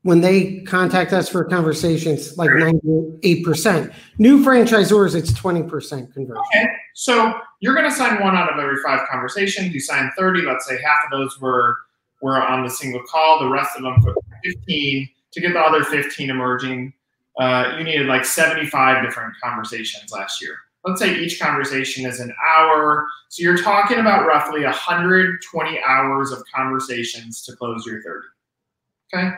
when 0.03 0.21
they 0.21 0.61
contact 0.61 1.13
us 1.13 1.29
for 1.29 1.45
conversations, 1.45 2.37
like 2.39 2.49
98%. 2.49 3.93
New 4.19 4.43
franchisors, 4.43 5.15
it's 5.15 5.33
20% 5.33 6.13
conversion. 6.13 6.43
Okay. 6.55 6.67
So 6.95 7.35
you're 7.61 7.75
going 7.75 7.89
to 7.89 7.95
sign 7.95 8.21
one 8.23 8.35
out 8.35 8.51
of 8.51 8.59
every 8.59 8.83
five 8.83 9.07
conversations. 9.11 9.75
You 9.75 9.81
sign 9.81 10.11
30. 10.17 10.43
Let's 10.43 10.67
say 10.67 10.81
half 10.83 10.99
of 11.05 11.11
those 11.11 11.41
were 11.41 11.77
were 12.23 12.43
on 12.43 12.65
the 12.65 12.71
single 12.71 13.03
call. 13.05 13.41
The 13.41 13.49
rest 13.49 13.77
of 13.77 13.83
them 13.83 13.97
15. 14.45 15.09
To 15.33 15.41
get 15.41 15.53
the 15.53 15.61
other 15.61 15.85
15 15.85 16.29
emerging, 16.29 16.93
uh, 17.39 17.77
you 17.79 17.85
needed 17.85 18.09
like 18.09 18.25
75 18.25 19.05
different 19.05 19.33
conversations 19.43 20.11
last 20.11 20.43
year. 20.43 20.57
Let's 20.85 21.01
say 21.01 21.17
each 21.19 21.39
conversation 21.39 22.05
is 22.05 22.21
an 22.21 22.35
hour. 22.45 23.07
So 23.29 23.43
you're 23.43 23.57
talking 23.57 23.99
about 23.99 24.27
roughly 24.27 24.65
120 24.65 25.81
hours 25.87 26.33
of 26.33 26.43
conversations 26.53 27.43
to 27.43 27.55
close 27.55 27.87
your 27.87 28.03
30. 28.03 28.27
Okay 29.15 29.37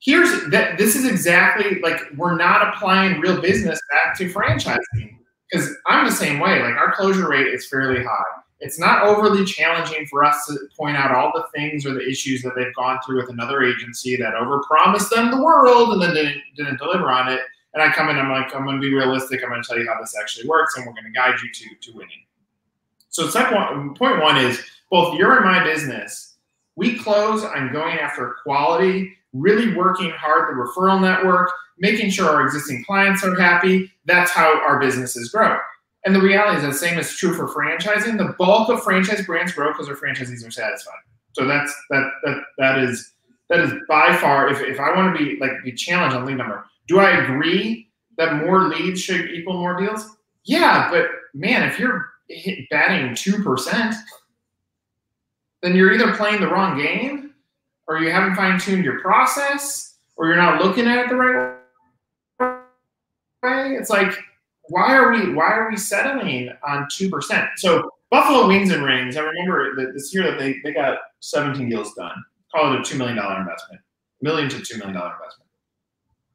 here's 0.00 0.50
that 0.50 0.78
this 0.78 0.94
is 0.94 1.04
exactly 1.04 1.80
like 1.80 2.00
we're 2.16 2.36
not 2.36 2.68
applying 2.68 3.20
real 3.20 3.40
business 3.40 3.80
back 3.90 4.16
to 4.18 4.32
franchising 4.32 5.18
because 5.50 5.74
I'm 5.86 6.06
the 6.06 6.12
same 6.12 6.40
way. 6.40 6.62
Like 6.62 6.74
our 6.74 6.94
closure 6.94 7.28
rate 7.28 7.48
is 7.48 7.68
fairly 7.68 8.02
high. 8.04 8.22
It's 8.60 8.78
not 8.78 9.04
overly 9.04 9.44
challenging 9.44 10.06
for 10.06 10.24
us 10.24 10.46
to 10.46 10.56
point 10.76 10.96
out 10.96 11.12
all 11.12 11.32
the 11.32 11.44
things 11.56 11.86
or 11.86 11.94
the 11.94 12.06
issues 12.06 12.42
that 12.42 12.54
they've 12.56 12.74
gone 12.74 12.98
through 13.06 13.20
with 13.20 13.30
another 13.30 13.62
agency 13.62 14.16
that 14.16 14.34
overpromised 14.34 15.10
them 15.10 15.30
the 15.30 15.42
world 15.42 15.92
and 15.92 16.02
then 16.02 16.14
didn't, 16.14 16.42
didn't 16.56 16.78
deliver 16.78 17.08
on 17.08 17.28
it. 17.28 17.40
And 17.74 17.82
I 17.82 17.92
come 17.92 18.08
in, 18.08 18.16
I'm 18.16 18.30
like, 18.30 18.52
I'm 18.56 18.64
going 18.64 18.80
to 18.80 18.80
be 18.80 18.92
realistic. 18.92 19.44
I'm 19.44 19.50
going 19.50 19.62
to 19.62 19.68
tell 19.68 19.78
you 19.78 19.88
how 19.88 20.00
this 20.00 20.14
actually 20.20 20.48
works, 20.48 20.76
and 20.76 20.84
we're 20.84 20.92
going 20.92 21.04
to 21.04 21.10
guide 21.10 21.34
you 21.42 21.52
to 21.52 21.90
to 21.92 21.96
winning. 21.96 22.24
So 23.10 23.28
step 23.28 23.52
one, 23.52 23.94
point 23.94 24.20
one 24.20 24.36
is 24.36 24.60
both 24.90 25.16
your 25.16 25.36
and 25.36 25.44
my 25.44 25.62
business. 25.62 26.36
We 26.74 26.98
close 26.98 27.44
on 27.44 27.72
going 27.72 27.98
after 27.98 28.36
quality 28.42 29.16
really 29.38 29.74
working 29.74 30.10
hard 30.10 30.48
the 30.48 30.60
referral 30.60 31.00
network, 31.00 31.50
making 31.78 32.10
sure 32.10 32.28
our 32.28 32.44
existing 32.44 32.84
clients 32.84 33.24
are 33.24 33.38
happy. 33.38 33.92
That's 34.04 34.30
how 34.30 34.60
our 34.60 34.78
businesses 34.78 35.30
grow. 35.30 35.58
And 36.04 36.14
the 36.14 36.20
reality 36.20 36.58
is 36.58 36.62
the 36.62 36.72
same 36.72 36.98
is 36.98 37.16
true 37.16 37.34
for 37.34 37.48
franchising. 37.48 38.18
The 38.18 38.34
bulk 38.38 38.68
of 38.68 38.82
franchise 38.82 39.24
brands 39.26 39.52
grow 39.52 39.72
because 39.72 39.86
their 39.86 39.96
franchisees 39.96 40.46
are 40.46 40.50
satisfied. 40.50 41.00
So 41.32 41.44
that's 41.44 41.74
that 41.90 42.10
that 42.24 42.42
that 42.58 42.78
is 42.78 43.12
that 43.48 43.60
is 43.60 43.72
by 43.88 44.16
far 44.16 44.48
if, 44.48 44.60
if 44.60 44.80
I 44.80 44.94
want 44.94 45.16
to 45.16 45.24
be 45.24 45.38
like 45.40 45.50
be 45.64 45.72
challenged 45.72 46.16
on 46.16 46.24
lead 46.24 46.36
number, 46.36 46.64
do 46.86 46.98
I 46.98 47.24
agree 47.24 47.88
that 48.16 48.44
more 48.44 48.64
leads 48.64 49.00
should 49.00 49.30
equal 49.30 49.54
more 49.54 49.78
deals? 49.78 50.16
Yeah, 50.44 50.90
but 50.90 51.06
man, 51.34 51.68
if 51.68 51.78
you're 51.78 52.08
batting 52.70 53.14
two 53.14 53.42
percent, 53.42 53.94
then 55.62 55.76
you're 55.76 55.92
either 55.92 56.14
playing 56.16 56.40
the 56.40 56.48
wrong 56.48 56.80
game 56.80 57.27
or 57.88 57.98
you 57.98 58.10
haven't 58.10 58.36
fine 58.36 58.60
tuned 58.60 58.84
your 58.84 59.00
process, 59.00 59.96
or 60.16 60.26
you're 60.26 60.36
not 60.36 60.62
looking 60.62 60.86
at 60.86 60.98
it 60.98 61.08
the 61.08 61.16
right 61.16 61.56
way. 63.42 63.74
It's 63.74 63.90
like, 63.90 64.12
why 64.64 64.94
are 64.94 65.10
we 65.10 65.32
why 65.32 65.50
are 65.52 65.70
we 65.70 65.76
settling 65.76 66.50
on 66.66 66.86
two 66.92 67.08
percent? 67.08 67.48
So 67.56 67.90
Buffalo 68.10 68.46
Wings 68.46 68.70
and 68.70 68.84
Rings, 68.84 69.16
I 69.16 69.20
remember 69.20 69.74
that 69.76 69.92
this 69.94 70.14
year 70.14 70.30
that 70.30 70.38
they, 70.38 70.56
they 70.64 70.72
got 70.72 70.98
17 71.20 71.68
deals 71.68 71.92
done. 71.94 72.14
Call 72.54 72.72
it 72.72 72.80
a 72.80 72.82
two 72.82 72.96
million 72.96 73.16
dollar 73.16 73.40
investment, 73.40 73.80
million 74.20 74.48
to 74.50 74.60
two 74.60 74.78
million 74.78 74.94
dollar 74.94 75.14
investment. 75.14 75.48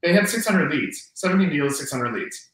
They 0.03 0.13
had 0.13 0.27
600 0.27 0.69
leads, 0.69 1.11
17 1.13 1.49
deals, 1.49 1.77
600 1.79 2.13
leads. 2.13 2.49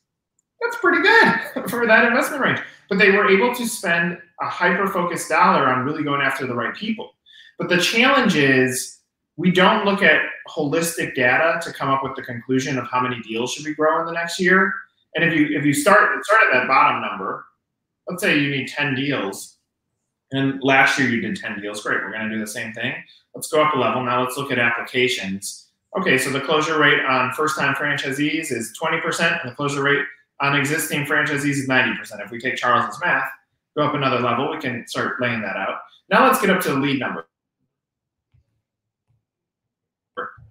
That's 0.62 0.77
pretty 0.77 1.01
good 1.01 1.70
for 1.70 1.88
that 1.88 2.06
investment 2.06 2.44
range. 2.44 2.60
But 2.89 3.00
they 3.00 3.12
were 3.12 3.29
able 3.29 3.56
to 3.56 3.68
spend 3.68 4.20
a 4.41 4.46
hyper 4.46 4.88
focused 4.88 5.29
dollar 5.29 5.68
on 5.68 5.86
really 5.86 6.03
going 6.03 6.22
after 6.22 6.46
the 6.46 6.56
right 6.56 6.75
people. 6.75 7.12
But 7.60 7.70
the 7.70 7.78
challenge 7.78 8.36
is 8.36 9.00
we 9.36 9.51
don't 9.51 9.86
look 9.86 10.01
at 10.01 10.22
holistic 10.50 11.13
data 11.13 11.60
to 11.62 11.72
come 11.72 11.89
up 11.89 12.04
with 12.04 12.16
the 12.16 12.24
conclusion 12.24 12.80
of 12.80 12.88
how 12.88 13.01
many 13.01 13.22
deals 13.22 13.54
should 13.54 13.66
we 13.66 13.75
grow 13.75 14.00
in 14.00 14.06
the 14.08 14.13
next 14.13 14.39
year. 14.39 14.74
And 15.16 15.24
if 15.24 15.34
you 15.38 15.58
if 15.58 15.66
you 15.66 15.74
start 15.74 16.24
start 16.25 16.42
at 16.48 16.54
that 16.54 16.68
bottom 16.68 17.01
number, 17.01 17.46
let's 18.08 18.24
say 18.24 18.39
you 18.39 18.50
need 18.50 18.70
10 18.70 18.96
deals, 18.96 19.58
and 20.32 20.62
last 20.63 20.98
year 20.98 21.10
you 21.10 21.22
did 21.22 21.36
10 21.36 21.62
deals, 21.62 21.82
great. 21.82 22.01
We're 22.01 22.12
to 22.12 22.30
do 22.30 22.39
the 22.39 22.48
same 22.48 22.74
thing. 22.74 22.94
Let's 23.36 23.48
go 23.48 23.62
up 23.63 23.74
a 23.74 23.78
level. 23.78 24.04
Now 24.04 24.22
let's 24.24 24.38
look 24.38 24.51
at 24.51 24.60
applications. 24.60 25.68
Okay, 25.98 26.18
so 26.18 26.30
the 26.30 26.42
closure 26.42 26.78
rate 26.78 27.04
on 27.04 27.34
first-time 27.34 27.74
franchisees 27.74 28.51
is 28.51 28.78
20%, 28.80 29.42
and 29.42 29.51
the 29.51 29.56
closure 29.56 29.82
rate 29.82 30.06
on 30.39 30.56
existing 30.56 31.06
franchisees 31.06 31.46
is 31.46 31.68
90%. 31.68 32.24
If 32.24 32.30
we 32.30 32.39
take 32.39 32.58
Charles's 32.58 33.00
math, 33.01 33.28
go 33.75 33.86
up 33.86 33.96
another 33.96 34.20
level, 34.20 34.51
we 34.51 34.60
can 34.60 34.88
start 34.88 35.20
laying 35.20 35.42
that 35.42 35.58
out. 35.58 35.80
Now 36.12 36.28
let's 36.28 36.39
get 36.39 36.51
up 36.51 36.62
to 36.62 36.70
the 36.70 36.80
lead 36.80 37.00
number. 37.00 37.25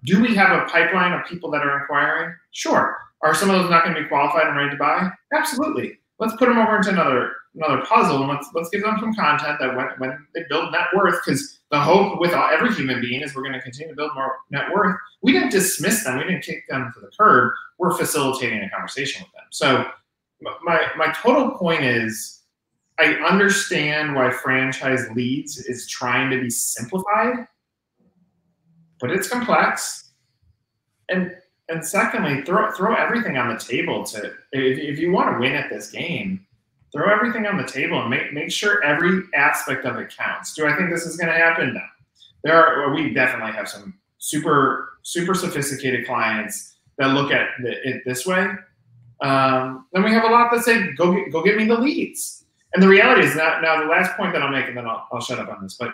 Do 0.03 0.21
we 0.21 0.35
have 0.35 0.51
a 0.51 0.65
pipeline 0.69 1.13
of 1.13 1.25
people 1.25 1.51
that 1.51 1.61
are 1.61 1.79
inquiring? 1.79 2.35
Sure. 2.51 2.97
Are 3.21 3.35
some 3.35 3.49
of 3.49 3.59
those 3.59 3.69
not 3.69 3.83
going 3.83 3.95
to 3.95 4.01
be 4.01 4.07
qualified 4.07 4.47
and 4.47 4.55
ready 4.55 4.69
to 4.69 4.77
buy? 4.77 5.09
Absolutely. 5.33 5.99
Let's 6.19 6.35
put 6.37 6.47
them 6.47 6.57
over 6.57 6.77
into 6.77 6.89
another 6.89 7.33
another 7.55 7.83
puzzle 7.85 8.19
and 8.19 8.29
let's 8.29 8.47
let's 8.53 8.69
give 8.69 8.83
them 8.83 8.97
some 8.99 9.13
content 9.13 9.57
that 9.59 9.75
when, 9.75 9.87
when 9.97 10.27
they 10.33 10.43
build 10.49 10.71
net 10.71 10.87
worth, 10.95 11.19
because 11.25 11.59
the 11.71 11.79
hope 11.79 12.19
with 12.19 12.31
every 12.31 12.73
human 12.73 13.01
being 13.01 13.21
is 13.21 13.35
we're 13.35 13.41
going 13.41 13.53
to 13.53 13.61
continue 13.61 13.89
to 13.89 13.95
build 13.95 14.13
more 14.15 14.37
net 14.51 14.71
worth. 14.73 14.95
We 15.21 15.31
didn't 15.31 15.51
dismiss 15.51 16.03
them. 16.03 16.17
We 16.17 16.25
didn't 16.25 16.43
kick 16.43 16.67
them 16.69 16.91
to 16.93 16.99
the 16.99 17.11
curb. 17.17 17.53
We're 17.77 17.95
facilitating 17.97 18.61
a 18.63 18.69
conversation 18.69 19.23
with 19.23 19.33
them. 19.33 19.45
So 19.49 19.85
my 20.63 20.87
my 20.97 21.13
total 21.13 21.51
point 21.51 21.83
is 21.83 22.41
I 22.99 23.13
understand 23.15 24.15
why 24.15 24.31
franchise 24.31 25.05
leads 25.15 25.57
is 25.57 25.87
trying 25.87 26.29
to 26.31 26.39
be 26.39 26.49
simplified 26.49 27.47
but 28.99 29.11
it's 29.11 29.29
complex. 29.29 30.11
And 31.09 31.35
and 31.69 31.85
secondly, 31.85 32.41
throw 32.43 32.71
throw 32.71 32.95
everything 32.95 33.37
on 33.37 33.49
the 33.49 33.59
table 33.59 34.03
to 34.05 34.33
if, 34.51 34.77
if 34.79 34.99
you 34.99 35.11
want 35.11 35.31
to 35.33 35.39
win 35.39 35.53
at 35.53 35.69
this 35.69 35.91
game, 35.91 36.45
throw 36.91 37.11
everything 37.11 37.45
on 37.45 37.57
the 37.57 37.63
table 37.63 38.01
and 38.01 38.09
make 38.09 38.33
make 38.33 38.51
sure 38.51 38.83
every 38.83 39.23
aspect 39.35 39.85
of 39.85 39.97
it 39.97 40.13
counts. 40.15 40.53
Do 40.53 40.67
I 40.67 40.75
think 40.75 40.89
this 40.89 41.05
is 41.05 41.17
going 41.17 41.31
to 41.31 41.37
happen? 41.37 41.73
No. 41.73 41.81
There 42.43 42.55
are 42.55 42.93
we 42.93 43.13
definitely 43.13 43.53
have 43.53 43.67
some 43.67 43.99
super 44.17 44.93
super 45.03 45.33
sophisticated 45.33 46.05
clients 46.05 46.77
that 46.97 47.07
look 47.07 47.31
at 47.31 47.47
it 47.59 48.03
this 48.05 48.25
way. 48.25 48.47
Um, 49.21 49.87
then 49.91 50.03
we 50.03 50.11
have 50.11 50.23
a 50.23 50.27
lot 50.27 50.51
that 50.51 50.63
say, 50.63 50.93
"Go 50.93 51.13
get, 51.13 51.31
go 51.31 51.43
get 51.43 51.57
me 51.57 51.65
the 51.65 51.77
leads." 51.77 52.45
And 52.73 52.83
the 52.83 52.87
reality 52.87 53.25
is 53.25 53.35
that 53.35 53.61
now 53.61 53.81
the 53.81 53.87
last 53.87 54.15
point 54.15 54.33
that 54.33 54.43
I'll 54.43 54.51
make, 54.51 54.67
and 54.67 54.77
then 54.77 54.85
I'll, 54.85 55.07
I'll 55.11 55.21
shut 55.21 55.39
up 55.39 55.49
on 55.49 55.63
this, 55.63 55.73
but 55.73 55.91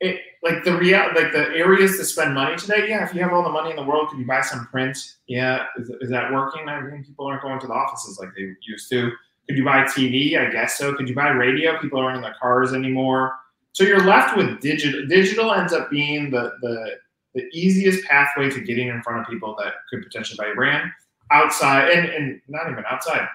it 0.00 0.20
like 0.42 0.64
the 0.64 0.76
real 0.76 0.98
like 1.14 1.32
the 1.32 1.50
areas 1.54 1.96
to 1.98 2.04
spend 2.04 2.34
money 2.34 2.56
today. 2.56 2.88
Yeah, 2.88 3.04
if 3.04 3.14
you 3.14 3.22
have 3.22 3.32
all 3.32 3.42
the 3.42 3.50
money 3.50 3.70
in 3.70 3.76
the 3.76 3.84
world, 3.84 4.08
could 4.08 4.18
you 4.18 4.26
buy 4.26 4.40
some 4.40 4.66
print? 4.66 4.96
Yeah, 5.26 5.66
is, 5.78 5.90
is 6.00 6.10
that 6.10 6.32
working? 6.32 6.68
I 6.68 6.80
mean, 6.80 7.04
people 7.04 7.26
aren't 7.26 7.42
going 7.42 7.60
to 7.60 7.66
the 7.66 7.74
offices 7.74 8.18
like 8.18 8.30
they 8.34 8.54
used 8.66 8.88
to. 8.90 9.12
Could 9.46 9.58
you 9.58 9.64
buy 9.64 9.82
TV? 9.84 10.38
I 10.38 10.50
guess 10.50 10.78
so. 10.78 10.94
Could 10.94 11.08
you 11.08 11.14
buy 11.14 11.28
radio? 11.28 11.78
People 11.80 12.00
aren't 12.00 12.16
in 12.16 12.22
their 12.22 12.36
cars 12.40 12.72
anymore. 12.72 13.34
So 13.72 13.84
you're 13.84 14.04
left 14.04 14.36
with 14.36 14.60
digital. 14.60 15.06
Digital 15.06 15.52
ends 15.52 15.72
up 15.72 15.90
being 15.90 16.30
the 16.30 16.52
the 16.62 16.96
the 17.34 17.48
easiest 17.52 18.04
pathway 18.06 18.50
to 18.50 18.60
getting 18.60 18.88
in 18.88 19.02
front 19.02 19.20
of 19.20 19.26
people 19.28 19.54
that 19.58 19.74
could 19.88 20.02
potentially 20.02 20.36
buy 20.36 20.46
your 20.46 20.56
brand 20.56 20.90
outside 21.30 21.90
and, 21.90 22.08
and 22.08 22.40
not 22.48 22.70
even 22.70 22.84
outside. 22.90 23.28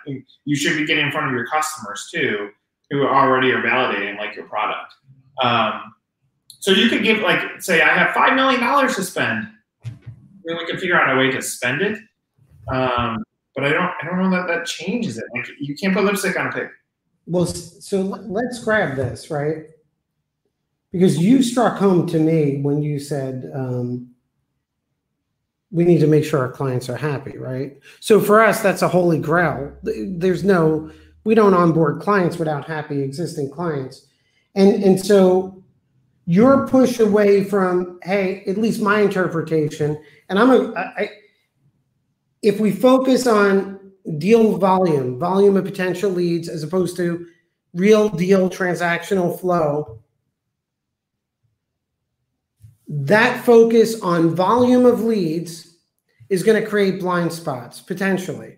You 0.43 0.55
should 0.55 0.77
be 0.77 0.85
getting 0.85 1.05
in 1.05 1.11
front 1.11 1.27
of 1.27 1.33
your 1.33 1.47
customers 1.47 2.09
too, 2.11 2.49
who 2.89 3.07
already 3.07 3.51
are 3.51 3.61
validating 3.61 4.17
like 4.17 4.35
your 4.35 4.45
product. 4.45 4.93
Um, 5.41 5.94
so 6.65 6.71
you 6.71 6.89
could 6.89 7.03
give 7.03 7.19
like 7.19 7.61
say 7.61 7.83
I 7.83 7.95
have 7.95 8.15
five 8.15 8.33
million 8.33 8.59
dollars 8.59 8.95
to 8.95 9.03
spend. 9.03 9.47
Then 9.83 10.57
we 10.57 10.65
can 10.65 10.79
figure 10.79 10.99
out 10.99 11.15
a 11.15 11.19
way 11.19 11.29
to 11.29 11.39
spend 11.39 11.83
it. 11.83 11.99
Um, 12.73 13.23
but 13.53 13.65
I 13.65 13.69
don't 13.69 13.91
I 14.01 14.05
don't 14.07 14.19
know 14.19 14.31
that 14.31 14.47
that 14.47 14.65
changes 14.65 15.19
it. 15.19 15.25
Like 15.35 15.45
you 15.59 15.75
can't 15.75 15.93
put 15.93 16.05
lipstick 16.05 16.39
on 16.39 16.47
a 16.47 16.51
pig. 16.51 16.69
Well, 17.27 17.45
so 17.45 18.01
let's 18.01 18.63
grab 18.63 18.95
this 18.95 19.29
right 19.29 19.65
because 20.91 21.19
you 21.19 21.43
struck 21.43 21.77
home 21.77 22.07
to 22.07 22.17
me 22.17 22.61
when 22.63 22.81
you 22.81 22.97
said 22.97 23.51
um, 23.53 24.09
we 25.69 25.83
need 25.83 25.99
to 25.99 26.07
make 26.07 26.23
sure 26.23 26.39
our 26.39 26.51
clients 26.51 26.89
are 26.89 26.97
happy, 26.97 27.37
right? 27.37 27.77
So 27.99 28.19
for 28.19 28.41
us, 28.41 28.63
that's 28.63 28.81
a 28.81 28.87
holy 28.87 29.19
grail. 29.19 29.71
There's 29.83 30.43
no 30.43 30.89
we 31.25 31.35
don't 31.35 31.53
onboard 31.53 32.01
clients 32.01 32.39
without 32.39 32.65
happy 32.65 33.03
existing 33.03 33.51
clients, 33.51 34.07
and 34.55 34.83
and 34.83 34.99
so 34.99 35.61
your 36.25 36.67
push 36.67 36.99
away 36.99 37.43
from 37.43 37.99
hey 38.03 38.43
at 38.47 38.57
least 38.57 38.81
my 38.81 39.01
interpretation 39.01 40.01
and 40.29 40.39
i'm 40.39 40.51
a 40.51 40.73
I, 40.75 41.09
if 42.41 42.59
we 42.59 42.71
focus 42.71 43.27
on 43.27 43.91
deal 44.17 44.57
volume 44.57 45.19
volume 45.19 45.57
of 45.57 45.65
potential 45.65 46.09
leads 46.09 46.49
as 46.49 46.63
opposed 46.63 46.97
to 46.97 47.25
real 47.73 48.09
deal 48.09 48.49
transactional 48.49 49.39
flow 49.39 49.99
that 52.87 53.43
focus 53.43 54.01
on 54.01 54.35
volume 54.35 54.85
of 54.85 55.03
leads 55.03 55.77
is 56.29 56.43
going 56.43 56.61
to 56.61 56.67
create 56.67 56.99
blind 56.99 57.31
spots 57.31 57.81
potentially 57.81 58.57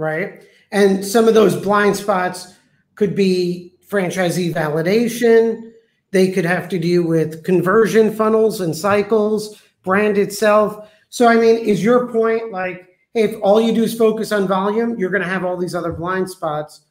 right? 0.00 0.42
And 0.72 1.04
some 1.04 1.28
of 1.28 1.34
those 1.34 1.54
blind 1.54 1.94
spots 1.94 2.54
could 2.94 3.14
be 3.14 3.74
franchisee 3.86 4.52
validation 4.52 5.69
they 6.10 6.30
could 6.30 6.44
have 6.44 6.68
to 6.70 6.78
do 6.78 7.02
with 7.02 7.44
conversion 7.44 8.12
funnels 8.12 8.60
and 8.60 8.74
cycles. 8.74 9.62
brand 9.82 10.18
itself. 10.18 10.90
So, 11.08 11.26
I 11.26 11.36
mean, 11.36 11.56
is 11.56 11.82
your 11.82 12.12
point 12.12 12.52
like, 12.52 12.86
if 13.14 13.34
all 13.42 13.60
you 13.60 13.72
do 13.72 13.82
is 13.82 13.96
focus 13.96 14.30
on 14.30 14.46
volume, 14.46 14.98
you're 14.98 15.10
going 15.10 15.22
to 15.22 15.28
have 15.28 15.44
all 15.44 15.56
these 15.56 15.74
other 15.74 15.92
blind 15.92 16.28
spots? 16.28 16.82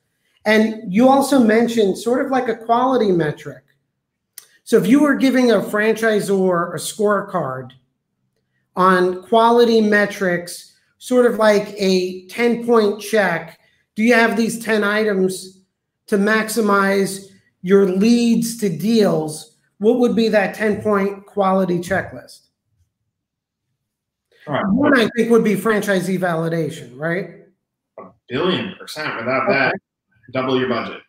And 0.46 0.92
you 0.92 1.08
also 1.08 1.40
mentioned 1.40 1.98
sort 1.98 2.26
of 2.26 2.32
like 2.32 2.48
a 2.48 2.56
quality 2.56 3.12
metric. 3.12 3.64
So, 4.64 4.78
if 4.78 4.88
you 4.88 5.02
were 5.02 5.16
giving 5.16 5.52
a 5.52 5.60
franchisor 5.60 6.74
a 6.74 6.78
scorecard 6.78 7.72
on 8.76 9.24
quality 9.24 9.82
metrics, 9.82 10.76
sort 10.98 11.26
of 11.26 11.38
like 11.38 11.74
a 11.78 12.26
10 12.28 12.66
point 12.66 13.02
check, 13.02 13.60
do 13.96 14.04
you 14.04 14.14
have 14.14 14.36
these 14.36 14.64
10 14.64 14.84
items 14.84 15.62
to 16.08 16.18
maximize 16.18 17.29
your 17.62 17.86
leads 17.86 18.58
to 18.58 18.70
deals? 18.70 19.58
What 19.80 20.00
would 20.00 20.16
be 20.16 20.30
that 20.30 20.56
10 20.56 20.82
point 20.82 21.26
quality 21.26 21.80
checklist? 21.80 22.48
Right. 24.48 24.64
One, 24.68 24.98
I 24.98 25.08
think, 25.16 25.30
would 25.30 25.44
be 25.44 25.56
franchisee 25.56 26.20
validation, 26.20 26.98
right? 26.98 27.46
A 28.00 28.06
billion 28.28 28.74
percent. 28.80 29.16
Without 29.18 29.44
okay. 29.44 29.54
that, 29.54 29.76
double 30.34 30.60
your 30.60 30.70
budget. 30.70 31.02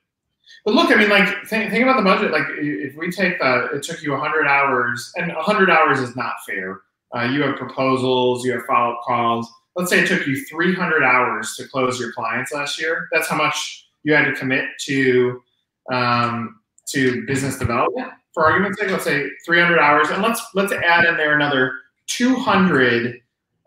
But 0.64 0.74
look, 0.74 0.90
I 0.90 0.96
mean, 0.96 1.08
like, 1.08 1.26
think, 1.46 1.70
think 1.70 1.82
about 1.84 1.96
the 1.96 2.02
budget. 2.02 2.32
Like, 2.32 2.44
if 2.50 2.94
we 2.96 3.10
take 3.10 3.38
the, 3.38 3.70
it 3.74 3.82
took 3.82 4.02
you 4.02 4.12
100 4.12 4.46
hours, 4.46 5.12
and 5.16 5.34
100 5.34 5.70
hours 5.70 6.00
is 6.00 6.14
not 6.16 6.34
fair. 6.46 6.80
Uh, 7.16 7.22
you 7.22 7.42
have 7.42 7.56
proposals, 7.56 8.44
you 8.44 8.52
have 8.52 8.64
follow 8.66 8.94
up 8.94 9.00
calls. 9.06 9.50
Let's 9.74 9.90
say 9.90 10.00
it 10.00 10.08
took 10.08 10.26
you 10.26 10.44
300 10.44 11.02
hours 11.02 11.54
to 11.56 11.66
close 11.66 11.98
your 11.98 12.12
clients 12.12 12.52
last 12.52 12.80
year. 12.80 13.08
That's 13.12 13.28
how 13.28 13.36
much 13.36 13.88
you 14.02 14.12
had 14.12 14.24
to 14.26 14.34
commit 14.34 14.64
to 14.80 15.42
um, 15.90 16.60
to 16.88 17.24
business 17.26 17.58
development. 17.58 18.08
For 18.32 18.46
argument's 18.46 18.80
sake, 18.80 18.90
let's 18.90 19.04
say 19.04 19.28
300 19.44 19.78
hours, 19.78 20.08
and 20.10 20.22
let's 20.22 20.40
let's 20.54 20.72
add 20.72 21.04
in 21.04 21.16
there 21.16 21.34
another 21.34 21.74
200 22.06 23.20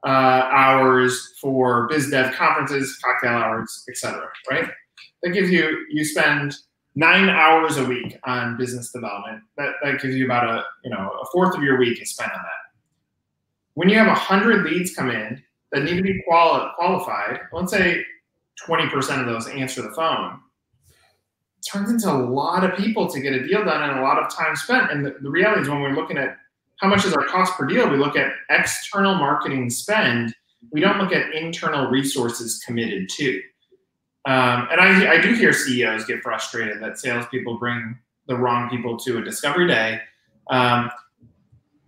uh, 0.05 0.07
hours 0.07 1.33
for 1.39 1.87
biz 1.87 2.09
dev 2.09 2.33
conferences, 2.33 2.97
cocktail 3.03 3.37
hours, 3.37 3.85
etc. 3.89 4.27
Right? 4.49 4.69
That 5.21 5.31
gives 5.31 5.49
you 5.49 5.85
you 5.91 6.03
spend 6.05 6.55
nine 6.95 7.29
hours 7.29 7.77
a 7.77 7.85
week 7.85 8.17
on 8.23 8.57
business 8.57 8.91
development. 8.91 9.43
That 9.57 9.73
that 9.83 10.01
gives 10.01 10.15
you 10.15 10.25
about 10.25 10.49
a 10.49 10.63
you 10.83 10.91
know 10.91 11.11
a 11.21 11.25
fourth 11.31 11.55
of 11.55 11.63
your 11.63 11.77
week 11.77 12.01
is 12.01 12.11
spent 12.11 12.31
on 12.31 12.39
that. 12.39 12.73
When 13.75 13.89
you 13.89 13.97
have 13.97 14.17
hundred 14.17 14.65
leads 14.65 14.95
come 14.95 15.09
in 15.09 15.41
that 15.71 15.83
need 15.83 15.97
to 15.97 16.03
be 16.03 16.21
quali- 16.27 16.69
qualified, 16.77 17.39
let's 17.51 17.71
say 17.71 18.03
20% 18.67 19.19
of 19.19 19.25
those 19.25 19.47
answer 19.49 19.81
the 19.81 19.89
phone. 19.91 20.39
Turns 21.71 21.89
into 21.89 22.11
a 22.11 22.17
lot 22.17 22.63
of 22.63 22.77
people 22.77 23.09
to 23.09 23.19
get 23.19 23.33
a 23.33 23.47
deal 23.47 23.63
done 23.63 23.89
and 23.89 23.99
a 23.99 24.01
lot 24.01 24.21
of 24.21 24.33
time 24.33 24.55
spent. 24.55 24.91
And 24.91 25.05
the, 25.05 25.15
the 25.21 25.29
reality 25.29 25.61
is 25.61 25.69
when 25.69 25.81
we're 25.81 25.95
looking 25.95 26.17
at 26.17 26.37
how 26.79 26.87
much 26.87 27.05
is 27.05 27.13
our 27.13 27.25
cost 27.25 27.53
per 27.57 27.65
deal, 27.65 27.89
we 27.89 27.97
look 27.97 28.17
at 28.17 28.33
external 28.49 29.15
marketing 29.15 29.69
spend. 29.69 30.35
We 30.71 30.81
don't 30.81 30.97
look 30.97 31.13
at 31.13 31.33
internal 31.33 31.89
resources 31.89 32.61
committed 32.65 33.09
to. 33.09 33.41
Um, 34.25 34.67
and 34.71 34.79
I, 34.79 35.13
I 35.13 35.21
do 35.21 35.33
hear 35.33 35.53
CEOs 35.53 36.05
get 36.05 36.21
frustrated 36.21 36.81
that 36.81 36.97
salespeople 36.97 37.57
bring 37.57 37.97
the 38.27 38.37
wrong 38.37 38.69
people 38.69 38.97
to 38.97 39.17
a 39.17 39.21
discovery 39.21 39.67
day. 39.67 40.01
Um, 40.49 40.89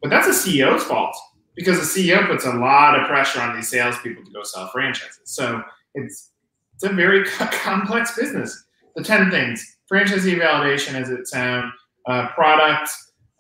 but 0.02 0.10
that's 0.10 0.28
a 0.28 0.32
CEO's 0.50 0.84
fault 0.84 1.16
because 1.56 1.80
the 1.80 2.02
CEO 2.02 2.28
puts 2.28 2.46
a 2.46 2.52
lot 2.52 3.00
of 3.00 3.08
pressure 3.08 3.42
on 3.42 3.56
these 3.56 3.70
salespeople 3.70 4.24
to 4.24 4.32
go 4.32 4.44
sell 4.44 4.68
franchises. 4.68 5.22
So 5.26 5.64
it's 5.94 6.32
it's 6.76 6.84
a 6.84 6.90
very 6.90 7.24
complex 7.26 8.18
business. 8.18 8.65
The 8.96 9.04
10 9.04 9.30
things 9.30 9.76
franchisee 9.92 10.40
validation, 10.40 11.00
is 11.00 11.10
it 11.10 11.28
sound? 11.28 11.72
Uh, 12.08 12.30
product, 12.30 12.90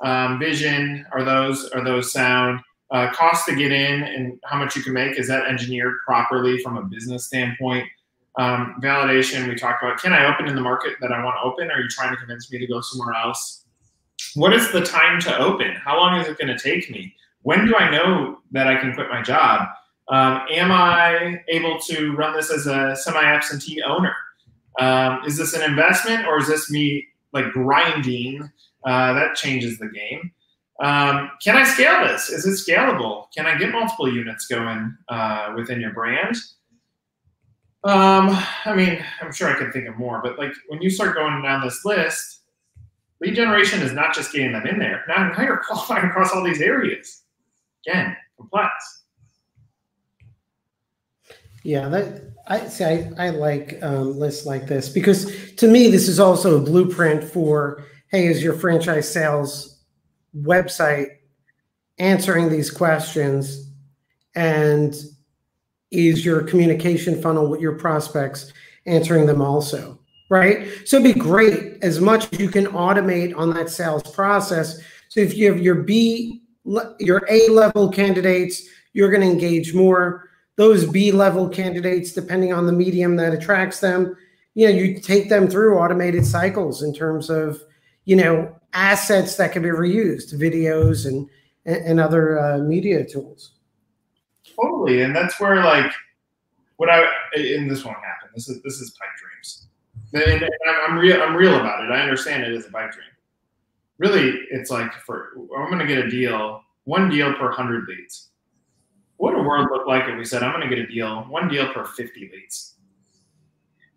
um, 0.03 0.39
vision, 0.39 1.05
are 1.11 1.23
those 1.23 1.69
are 1.69 1.83
those 1.83 2.11
sound? 2.11 2.59
Uh, 2.91 3.11
cost 3.11 3.45
to 3.47 3.55
get 3.55 3.71
in 3.71 4.03
and 4.03 4.39
how 4.45 4.57
much 4.57 4.75
you 4.75 4.83
can 4.83 4.93
make 4.93 5.17
is 5.17 5.27
that 5.27 5.47
engineered 5.47 5.95
properly 6.05 6.59
from 6.59 6.77
a 6.77 6.83
business 6.83 7.25
standpoint? 7.25 7.87
Um, 8.37 8.75
validation, 8.81 9.47
we 9.47 9.55
talked 9.55 9.81
about. 9.81 9.97
Can 9.97 10.13
I 10.13 10.31
open 10.31 10.47
in 10.47 10.55
the 10.55 10.61
market 10.61 10.93
that 11.01 11.11
I 11.11 11.23
want 11.23 11.37
to 11.37 11.41
open? 11.41 11.71
Are 11.71 11.79
you 11.79 11.87
trying 11.87 12.11
to 12.11 12.17
convince 12.17 12.51
me 12.51 12.59
to 12.59 12.67
go 12.67 12.81
somewhere 12.81 13.15
else? 13.15 13.65
What 14.35 14.53
is 14.53 14.71
the 14.71 14.81
time 14.81 15.19
to 15.21 15.37
open? 15.37 15.73
How 15.75 15.97
long 15.97 16.19
is 16.19 16.27
it 16.27 16.37
going 16.37 16.55
to 16.55 16.59
take 16.61 16.89
me? 16.89 17.15
When 17.43 17.65
do 17.65 17.75
I 17.75 17.89
know 17.89 18.39
that 18.51 18.67
I 18.67 18.75
can 18.75 18.93
quit 18.93 19.09
my 19.09 19.21
job? 19.21 19.67
Um, 20.09 20.41
am 20.51 20.71
I 20.71 21.41
able 21.47 21.79
to 21.79 22.13
run 22.15 22.35
this 22.35 22.51
as 22.51 22.67
a 22.67 22.95
semi-absentee 22.95 23.81
owner? 23.83 24.15
Um, 24.79 25.21
is 25.25 25.37
this 25.37 25.53
an 25.53 25.63
investment 25.63 26.27
or 26.27 26.39
is 26.39 26.47
this 26.47 26.69
me 26.69 27.05
like 27.33 27.51
grinding? 27.51 28.49
Uh, 28.85 29.13
that 29.13 29.35
changes 29.35 29.79
the 29.79 29.87
game. 29.87 30.31
Um, 30.81 31.31
can 31.43 31.55
I 31.55 31.63
scale 31.63 32.05
this? 32.05 32.29
Is 32.29 32.45
it 32.45 32.51
scalable? 32.51 33.27
Can 33.35 33.45
I 33.45 33.57
get 33.57 33.71
multiple 33.71 34.11
units 34.11 34.45
going 34.47 34.95
uh, 35.07 35.53
within 35.55 35.79
your 35.79 35.93
brand? 35.93 36.35
Um, 37.85 38.29
I 38.65 38.73
mean, 38.75 39.03
I'm 39.21 39.31
sure 39.31 39.49
I 39.49 39.57
could 39.57 39.71
think 39.71 39.87
of 39.87 39.97
more, 39.97 40.19
but 40.21 40.37
like 40.37 40.51
when 40.67 40.81
you 40.81 40.89
start 40.89 41.15
going 41.15 41.41
down 41.43 41.61
this 41.61 41.85
list, 41.85 42.41
lead 43.21 43.35
generation 43.35 43.81
is 43.81 43.93
not 43.93 44.13
just 44.13 44.33
getting 44.33 44.51
them 44.51 44.65
in 44.65 44.79
there. 44.79 45.03
Now, 45.07 45.31
now 45.31 45.43
you're 45.43 45.57
qualifying 45.67 46.09
across 46.09 46.31
all 46.31 46.43
these 46.43 46.61
areas. 46.61 47.23
Again, 47.87 48.17
complex. 48.37 49.03
Yeah, 51.65 51.89
that 51.89 52.21
I 52.47 52.67
see. 52.67 52.83
I, 52.83 53.11
I 53.17 53.29
like 53.31 53.79
um, 53.81 54.19
lists 54.19 54.45
like 54.45 54.67
this 54.67 54.87
because 54.87 55.55
to 55.55 55.67
me, 55.67 55.89
this 55.89 56.07
is 56.07 56.19
also 56.19 56.57
a 56.57 56.63
blueprint 56.63 57.23
for 57.23 57.83
hey, 58.09 58.27
is 58.27 58.43
your 58.43 58.53
franchise 58.53 59.11
sales 59.11 59.79
website 60.37 61.07
answering 61.97 62.49
these 62.49 62.69
questions, 62.69 63.71
and 64.35 64.93
is 65.89 66.23
your 66.23 66.43
communication 66.43 67.19
funnel 67.19 67.49
with 67.49 67.61
your 67.61 67.79
prospects 67.79 68.53
answering 68.85 69.25
them 69.25 69.41
also? 69.41 69.99
Right. 70.29 70.67
So 70.85 70.97
it'd 70.97 71.15
be 71.15 71.19
great 71.19 71.83
as 71.83 71.99
much 71.99 72.31
as 72.31 72.39
you 72.39 72.49
can 72.49 72.67
automate 72.67 73.35
on 73.35 73.49
that 73.55 73.71
sales 73.71 74.03
process. 74.13 74.79
So 75.09 75.19
if 75.19 75.35
you 75.35 75.51
have 75.51 75.59
your 75.59 75.75
B, 75.75 76.43
your 76.99 77.23
A 77.27 77.47
level 77.49 77.89
candidates, 77.89 78.67
you're 78.93 79.09
going 79.09 79.21
to 79.21 79.27
engage 79.27 79.73
more 79.73 80.29
those 80.55 80.85
B 80.85 81.11
level 81.11 81.49
candidates, 81.49 82.13
depending 82.13 82.53
on 82.53 82.65
the 82.65 82.71
medium 82.71 83.15
that 83.17 83.33
attracts 83.33 83.79
them, 83.79 84.15
you 84.53 84.67
know, 84.67 84.73
you 84.73 84.99
take 84.99 85.29
them 85.29 85.47
through 85.47 85.77
automated 85.77 86.25
cycles 86.25 86.81
in 86.81 86.93
terms 86.93 87.29
of, 87.29 87.61
you 88.05 88.15
know, 88.15 88.55
assets 88.73 89.35
that 89.35 89.51
can 89.51 89.63
be 89.63 89.69
reused, 89.69 90.33
videos 90.33 91.05
and 91.05 91.29
and 91.65 91.99
other 91.99 92.39
uh, 92.39 92.57
media 92.59 93.03
tools. 93.03 93.53
Totally, 94.55 95.01
and 95.01 95.15
that's 95.15 95.39
where 95.39 95.57
like 95.63 95.91
what 96.77 96.89
I 96.89 97.05
and 97.35 97.69
this 97.69 97.83
won't 97.83 97.97
happen. 97.97 98.29
This 98.33 98.47
is 98.47 98.61
this 98.63 98.79
is 98.79 98.91
pipe 98.91 99.09
dreams. 99.19 99.67
And, 100.13 100.49
I'm 100.87 100.97
real. 100.97 101.21
I'm 101.21 101.35
real 101.35 101.55
about 101.55 101.83
it. 101.83 101.91
I 101.91 101.99
understand 101.99 102.43
it 102.43 102.53
is 102.53 102.67
a 102.67 102.71
pipe 102.71 102.91
dream. 102.91 103.05
Really, 103.97 104.39
it's 104.51 104.69
like 104.69 104.93
for 105.05 105.31
I'm 105.57 105.67
going 105.67 105.79
to 105.79 105.87
get 105.87 106.05
a 106.05 106.09
deal, 106.09 106.61
one 106.85 107.09
deal 107.09 107.33
per 107.33 107.51
hundred 107.51 107.87
leads 107.87 108.29
what 109.17 109.33
would 109.33 109.41
a 109.41 109.47
world 109.47 109.69
look 109.71 109.87
like 109.87 110.07
if 110.07 110.17
we 110.17 110.25
said, 110.25 110.43
I'm 110.43 110.51
going 110.51 110.67
to 110.67 110.75
get 110.75 110.83
a 110.83 110.87
deal, 110.87 111.23
one 111.23 111.47
deal 111.47 111.71
per 111.73 111.85
50 111.85 112.31
leads? 112.33 112.75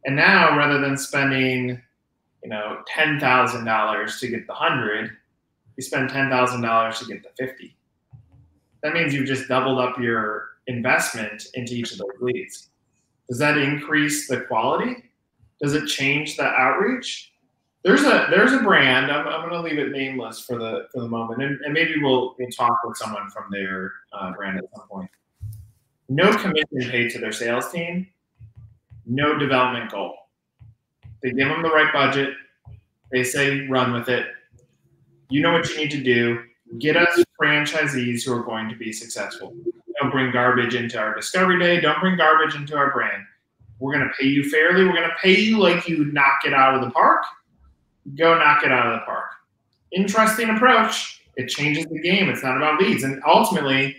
And 0.04 0.14
now, 0.14 0.56
rather 0.56 0.80
than 0.80 0.96
spending, 0.96 1.82
you 2.42 2.50
know, 2.50 2.82
$10,000 2.96 4.20
to 4.20 4.28
get 4.28 4.46
the 4.46 4.52
100, 4.52 5.10
you 5.76 5.82
spend 5.82 6.10
$10,000 6.10 6.98
to 6.98 7.04
get 7.06 7.22
the 7.22 7.46
50. 7.46 7.76
That 8.82 8.92
means 8.94 9.12
you've 9.12 9.26
just 9.26 9.48
doubled 9.48 9.80
up 9.80 9.98
your 9.98 10.50
investment 10.66 11.48
into 11.54 11.74
each 11.74 11.92
of 11.92 11.98
those 11.98 12.20
leads. 12.20 12.70
Does 13.28 13.38
that 13.38 13.58
increase 13.58 14.28
the 14.28 14.42
quality? 14.42 15.04
Does 15.60 15.74
it 15.74 15.86
change 15.86 16.36
the 16.36 16.44
outreach? 16.44 17.32
There's 17.84 18.02
a 18.02 18.26
there's 18.30 18.52
a 18.52 18.58
brand. 18.58 19.10
I'm, 19.10 19.26
I'm 19.28 19.48
going 19.48 19.52
to 19.52 19.60
leave 19.60 19.78
it 19.78 19.92
nameless 19.92 20.40
for 20.40 20.58
the 20.58 20.88
for 20.92 21.00
the 21.00 21.08
moment, 21.08 21.42
and, 21.42 21.60
and 21.64 21.72
maybe 21.72 21.94
we'll 22.02 22.34
we'll 22.38 22.50
talk 22.50 22.76
with 22.84 22.96
someone 22.96 23.30
from 23.30 23.44
their 23.50 23.92
uh, 24.12 24.32
brand 24.32 24.58
at 24.58 24.64
some 24.74 24.88
point. 24.88 25.10
No 26.08 26.32
commission 26.36 26.90
paid 26.90 27.10
to 27.12 27.18
their 27.18 27.32
sales 27.32 27.70
team. 27.70 28.08
No 29.06 29.38
development 29.38 29.90
goal. 29.90 30.14
They 31.22 31.30
give 31.30 31.48
them 31.48 31.62
the 31.62 31.70
right 31.70 31.92
budget. 31.92 32.34
They 33.12 33.24
say 33.24 33.66
run 33.68 33.92
with 33.92 34.08
it. 34.08 34.26
You 35.30 35.40
know 35.42 35.52
what 35.52 35.68
you 35.70 35.76
need 35.76 35.90
to 35.92 36.02
do. 36.02 36.42
Get 36.78 36.96
us 36.96 37.22
franchisees 37.40 38.24
who 38.24 38.32
are 38.32 38.42
going 38.42 38.68
to 38.68 38.76
be 38.76 38.92
successful. 38.92 39.54
Don't 40.00 40.10
bring 40.10 40.32
garbage 40.32 40.74
into 40.74 40.98
our 40.98 41.14
discovery 41.14 41.58
day. 41.58 41.80
Don't 41.80 42.00
bring 42.00 42.16
garbage 42.16 42.54
into 42.54 42.76
our 42.76 42.92
brand. 42.92 43.22
We're 43.78 43.92
going 43.92 44.06
to 44.06 44.12
pay 44.20 44.26
you 44.26 44.48
fairly. 44.48 44.84
We're 44.84 44.94
going 44.94 45.08
to 45.08 45.16
pay 45.22 45.38
you 45.38 45.58
like 45.58 45.88
you 45.88 46.06
knock 46.06 46.40
it 46.44 46.52
out 46.52 46.74
of 46.74 46.82
the 46.82 46.90
park 46.90 47.24
go 48.16 48.38
knock 48.38 48.64
it 48.64 48.72
out 48.72 48.86
of 48.86 49.00
the 49.00 49.04
park. 49.04 49.30
Interesting 49.92 50.50
approach. 50.50 51.22
It 51.36 51.48
changes 51.48 51.86
the 51.86 52.00
game. 52.00 52.28
It's 52.28 52.42
not 52.42 52.56
about 52.56 52.80
leads. 52.80 53.04
And 53.04 53.22
ultimately, 53.26 53.96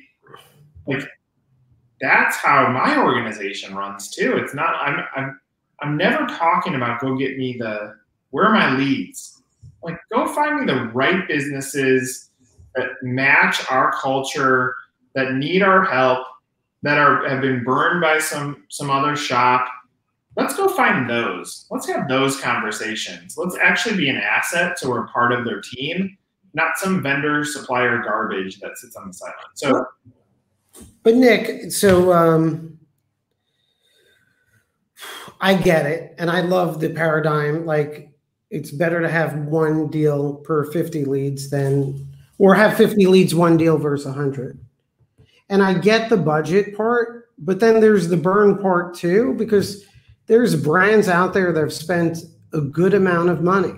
like 0.88 1.08
that's 2.02 2.38
how 2.38 2.70
my 2.72 2.98
organization 2.98 3.76
runs 3.76 4.10
too. 4.10 4.38
It's 4.38 4.54
not 4.54 4.76
I'm 4.82 5.04
I'm 5.16 5.40
I'm 5.82 5.98
never 5.98 6.26
talking 6.28 6.76
about 6.76 7.00
go 7.00 7.16
get 7.16 7.38
me 7.38 7.58
the 7.58 7.96
where 8.32 8.46
are 8.46 8.54
my 8.54 8.76
leads? 8.78 9.42
Like 9.84 10.00
go 10.12 10.28
find 10.34 10.60
me 10.60 10.72
the 10.72 10.86
right 10.88 11.28
businesses 11.28 12.30
that 12.76 12.90
match 13.02 13.64
our 13.72 13.92
culture, 13.94 14.76
that 15.16 15.34
need 15.34 15.62
our 15.62 15.84
help, 15.84 16.26
that 16.84 16.98
are 16.98 17.28
have 17.28 17.42
been 17.42 17.64
burned 17.64 18.02
by 18.02 18.20
some 18.20 18.66
some 18.70 18.90
other 18.90 19.16
shop. 19.16 19.68
Let's 20.40 20.56
go 20.56 20.70
find 20.70 21.10
those. 21.10 21.66
Let's 21.70 21.88
have 21.88 22.08
those 22.08 22.40
conversations. 22.40 23.36
Let's 23.38 23.58
actually 23.62 23.98
be 23.98 24.10
an 24.10 24.18
asset 24.18 24.80
so 24.80 24.90
we're 24.90 25.08
part 25.08 25.34
of 25.34 25.44
their 25.44 25.62
team, 25.62 26.18
not 26.54 26.78
some 26.78 27.04
vendor 27.04 27.44
supplier 27.44 28.02
garbage 28.02 28.60
that 28.60 28.78
sits 28.78 28.96
on 28.96 29.08
the 29.08 29.14
sideline. 29.14 29.56
So 29.56 29.86
But 31.04 31.16
Nick, 31.16 31.72
so 31.72 32.14
um 32.14 32.80
I 35.42 35.56
get 35.56 35.86
it. 35.86 36.16
And 36.18 36.30
I 36.30 36.42
love 36.42 36.80
the 36.80 36.90
paradigm. 36.90 37.66
Like 37.66 38.12
it's 38.50 38.72
better 38.72 39.02
to 39.02 39.10
have 39.10 39.36
one 39.46 39.90
deal 39.90 40.36
per 40.36 40.72
50 40.72 41.06
leads 41.06 41.50
than, 41.50 42.08
or 42.38 42.56
have 42.56 42.76
50 42.76 43.06
leads, 43.06 43.36
one 43.36 43.58
deal 43.58 43.78
versus 43.78 44.08
100. 44.08 44.60
And 45.50 45.62
I 45.62 45.76
get 45.76 46.10
the 46.10 46.18
budget 46.18 46.76
part, 46.76 47.30
but 47.38 47.60
then 47.60 47.80
there's 47.80 48.08
the 48.08 48.18
burn 48.18 48.58
part 48.58 48.96
too, 48.96 49.34
because 49.36 49.86
there's 50.30 50.56
brands 50.56 51.10
out 51.10 51.34
there 51.34 51.52
that 51.52 51.60
have 51.60 51.74
spent 51.74 52.20
a 52.54 52.62
good 52.62 52.94
amount 52.94 53.30
of 53.30 53.42
money 53.42 53.74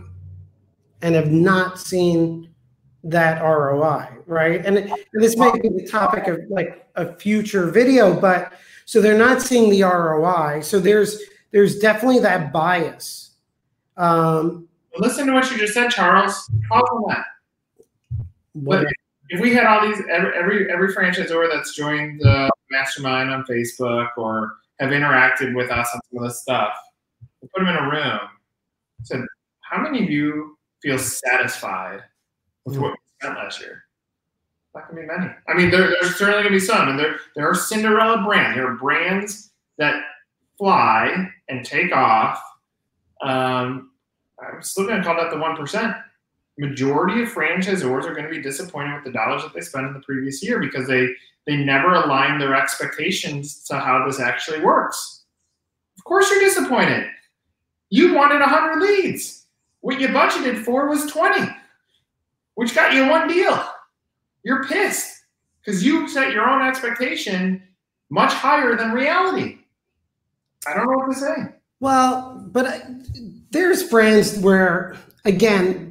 and 1.01 1.15
have 1.15 1.31
not 1.31 1.79
seen 1.79 2.53
that 3.05 3.41
ROI, 3.41 4.09
right? 4.27 4.63
And, 4.65 4.77
and 4.77 4.93
this 5.13 5.37
may 5.37 5.49
be 5.53 5.69
the 5.69 5.87
topic 5.89 6.27
of 6.27 6.39
like 6.49 6.85
a 6.95 7.15
future 7.15 7.71
video, 7.71 8.19
but 8.19 8.51
so 8.85 8.99
they're 8.99 9.17
not 9.17 9.41
seeing 9.41 9.69
the 9.69 9.81
ROI. 9.83 10.59
So 10.61 10.79
there's 10.79 11.19
there's 11.51 11.79
definitely 11.79 12.19
that 12.19 12.51
bias. 12.51 13.31
Um, 13.95 14.67
listen 14.97 15.27
to 15.27 15.33
what 15.33 15.49
you 15.51 15.57
just 15.57 15.73
said, 15.73 15.89
Charles. 15.89 16.49
Pause 16.69 17.05
that. 17.07 17.25
But 18.55 18.87
if 19.29 19.39
we 19.39 19.53
had 19.53 19.65
all 19.65 19.87
these 19.87 20.01
every 20.11 20.33
every, 20.37 20.71
every 20.71 20.93
franchisor 20.93 21.49
that's 21.49 21.73
joined 21.75 22.19
the 22.19 22.51
mastermind 22.69 23.29
on 23.29 23.45
Facebook 23.45 24.09
or 24.17 24.57
have 24.81 24.89
interacted 24.89 25.55
with 25.55 25.69
us 25.69 25.87
on 25.93 26.01
some 26.11 26.23
of 26.23 26.29
this 26.29 26.41
stuff, 26.41 26.73
we 27.41 27.47
put 27.47 27.63
them 27.63 27.69
in 27.69 27.75
a 27.75 27.89
room. 27.89 28.19
Said, 29.03 29.21
how 29.61 29.81
many 29.81 30.03
of 30.03 30.09
you 30.09 30.57
feel 30.81 30.97
satisfied 30.97 32.01
with 32.65 32.77
what 32.77 32.91
we 32.91 32.97
spent 33.21 33.37
last 33.37 33.61
year? 33.61 33.83
Not 34.73 34.89
gonna 34.89 35.01
be 35.01 35.07
many. 35.07 35.31
I 35.47 35.53
mean, 35.53 35.69
there, 35.69 35.89
there's 36.01 36.15
certainly 36.15 36.43
gonna 36.43 36.55
be 36.55 36.59
some, 36.59 36.89
and 36.89 36.99
there 36.99 37.17
there 37.35 37.47
are 37.47 37.55
Cinderella 37.55 38.23
brands. 38.23 38.55
There 38.55 38.67
are 38.71 38.75
brands 38.75 39.51
that 39.77 40.01
fly 40.57 41.29
and 41.49 41.65
take 41.65 41.93
off. 41.93 42.41
Um, 43.21 43.91
I'm 44.41 44.61
still 44.61 44.87
to 44.87 45.03
call 45.03 45.17
that 45.17 45.29
the 45.29 45.37
one 45.37 45.55
percent. 45.57 45.95
Majority 46.61 47.23
of 47.23 47.29
franchisors 47.29 48.05
are 48.05 48.13
going 48.13 48.23
to 48.23 48.29
be 48.29 48.41
disappointed 48.41 48.93
with 48.93 49.03
the 49.03 49.11
dollars 49.11 49.41
that 49.41 49.51
they 49.53 49.61
spent 49.61 49.87
in 49.87 49.93
the 49.93 49.99
previous 50.01 50.43
year 50.43 50.59
because 50.59 50.87
they 50.87 51.09
they 51.47 51.55
never 51.55 51.95
align 51.95 52.37
their 52.37 52.55
expectations 52.55 53.63
to 53.63 53.79
how 53.79 54.05
this 54.05 54.19
actually 54.19 54.61
works. 54.61 55.23
Of 55.97 56.03
course, 56.03 56.29
you're 56.29 56.39
disappointed. 56.39 57.07
You 57.89 58.13
wanted 58.13 58.41
100 58.41 58.79
leads. 58.79 59.47
What 59.79 59.99
you 59.99 60.09
budgeted 60.09 60.63
for 60.63 60.87
was 60.87 61.07
20, 61.07 61.49
which 62.53 62.75
got 62.75 62.93
you 62.93 63.09
one 63.09 63.27
deal. 63.27 63.59
You're 64.43 64.65
pissed 64.65 65.23
because 65.63 65.83
you 65.83 66.07
set 66.07 66.31
your 66.31 66.47
own 66.47 66.61
expectation 66.61 67.63
much 68.11 68.33
higher 68.33 68.75
than 68.75 68.91
reality. 68.91 69.57
I 70.67 70.75
don't 70.75 70.85
know 70.85 70.97
what 70.97 71.11
to 71.11 71.19
say. 71.19 71.55
Well, 71.79 72.45
but 72.51 72.67
I, 72.67 72.81
there's 73.49 73.89
brands 73.89 74.37
where, 74.37 74.95
again, 75.25 75.90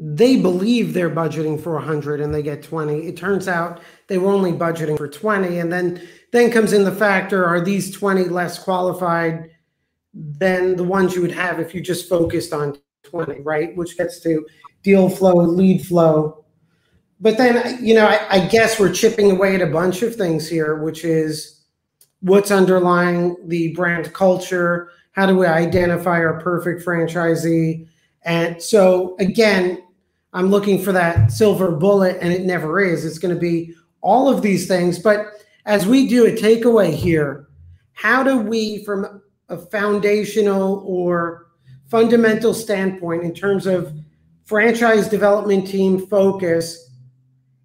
they 0.00 0.36
believe 0.36 0.94
they're 0.94 1.10
budgeting 1.10 1.60
for 1.60 1.74
100 1.74 2.20
and 2.20 2.32
they 2.32 2.42
get 2.42 2.62
20. 2.62 3.06
It 3.06 3.16
turns 3.16 3.48
out 3.48 3.80
they 4.06 4.16
were 4.16 4.30
only 4.30 4.52
budgeting 4.52 4.96
for 4.96 5.08
20. 5.08 5.58
And 5.58 5.72
then, 5.72 6.06
then 6.32 6.52
comes 6.52 6.72
in 6.72 6.84
the 6.84 6.92
factor 6.92 7.44
are 7.44 7.60
these 7.60 7.90
20 7.90 8.24
less 8.24 8.62
qualified 8.62 9.50
than 10.14 10.76
the 10.76 10.84
ones 10.84 11.14
you 11.14 11.22
would 11.22 11.32
have 11.32 11.58
if 11.58 11.74
you 11.74 11.80
just 11.80 12.08
focused 12.08 12.52
on 12.52 12.78
20, 13.02 13.40
right? 13.40 13.76
Which 13.76 13.96
gets 13.96 14.20
to 14.20 14.46
deal 14.84 15.08
flow, 15.08 15.34
lead 15.34 15.84
flow. 15.84 16.44
But 17.20 17.36
then, 17.36 17.84
you 17.84 17.94
know, 17.94 18.06
I, 18.06 18.36
I 18.36 18.46
guess 18.46 18.78
we're 18.78 18.92
chipping 18.92 19.32
away 19.32 19.56
at 19.56 19.62
a 19.62 19.66
bunch 19.66 20.02
of 20.02 20.14
things 20.14 20.48
here, 20.48 20.76
which 20.76 21.04
is 21.04 21.58
what's 22.20 22.50
underlying 22.50 23.36
the 23.46 23.72
brand 23.74 24.12
culture 24.12 24.90
how 25.12 25.26
do 25.26 25.36
we 25.36 25.46
identify 25.46 26.18
our 26.18 26.40
perfect 26.40 26.84
franchisee 26.84 27.86
and 28.22 28.60
so 28.62 29.16
again 29.18 29.82
i'm 30.32 30.48
looking 30.48 30.82
for 30.82 30.92
that 30.92 31.30
silver 31.30 31.70
bullet 31.70 32.16
and 32.20 32.32
it 32.32 32.42
never 32.42 32.80
is 32.80 33.04
it's 33.04 33.18
going 33.18 33.34
to 33.34 33.40
be 33.40 33.74
all 34.00 34.28
of 34.28 34.42
these 34.42 34.66
things 34.66 34.98
but 34.98 35.26
as 35.66 35.86
we 35.86 36.08
do 36.08 36.26
a 36.26 36.32
takeaway 36.32 36.92
here 36.92 37.48
how 37.92 38.22
do 38.22 38.38
we 38.38 38.84
from 38.84 39.22
a 39.48 39.56
foundational 39.56 40.82
or 40.86 41.46
fundamental 41.90 42.52
standpoint 42.52 43.22
in 43.22 43.34
terms 43.34 43.66
of 43.66 43.92
franchise 44.44 45.08
development 45.08 45.66
team 45.66 46.06
focus 46.06 46.90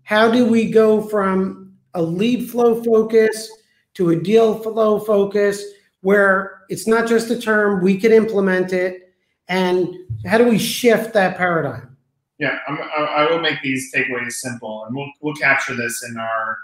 how 0.04 0.30
do 0.30 0.45
we 0.45 0.69
go 0.69 1.02
from 1.02 1.73
a 1.93 2.02
lead 2.02 2.49
flow 2.49 2.84
focus 2.84 3.49
to 3.93 4.10
a 4.10 4.15
deal 4.15 4.58
flow 4.60 4.99
focus 4.99 5.63
where 6.02 6.62
it's 6.69 6.88
not 6.88 7.08
just 7.08 7.30
a 7.30 7.39
term, 7.39 7.82
we 7.82 7.97
can 7.97 8.12
implement 8.12 8.73
it. 8.73 9.13
And 9.47 9.95
how 10.26 10.38
do 10.38 10.47
we 10.47 10.58
shift 10.58 11.13
that 11.13 11.38
paradigm? 11.38 11.93
Yeah, 12.39 12.58
I'm, 12.67 12.80
i 12.82 13.28
will 13.30 13.39
make 13.39 13.62
these 13.62 13.93
takeaways 13.93 14.34
simple, 14.34 14.86
and 14.86 14.96
we'll 14.96 15.12
we'll 15.22 15.36
capture 15.36 15.76
this 15.76 16.04
in 16.08 16.17
our 16.17 16.58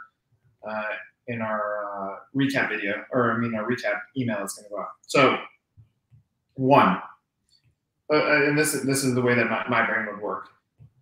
uh, 0.68 0.96
in 1.28 1.42
our 1.42 1.86
uh, 1.86 2.16
recap 2.36 2.70
video, 2.70 3.06
or 3.12 3.32
I 3.32 3.38
mean 3.38 3.54
our 3.56 3.70
recap 3.70 4.00
email 4.18 4.38
that's 4.40 4.56
going 4.56 4.66
to 4.66 4.70
go 4.70 4.80
out. 4.82 4.88
So, 5.08 5.38
one, 6.56 7.00
uh, 8.12 8.16
uh, 8.16 8.48
and 8.48 8.58
this 8.58 8.74
this 8.82 9.04
is 9.04 9.14
the 9.14 9.22
way 9.22 9.36
that 9.36 9.50
my, 9.50 9.68
my 9.70 9.86
brain 9.86 10.08
would 10.08 10.22
work. 10.22 10.50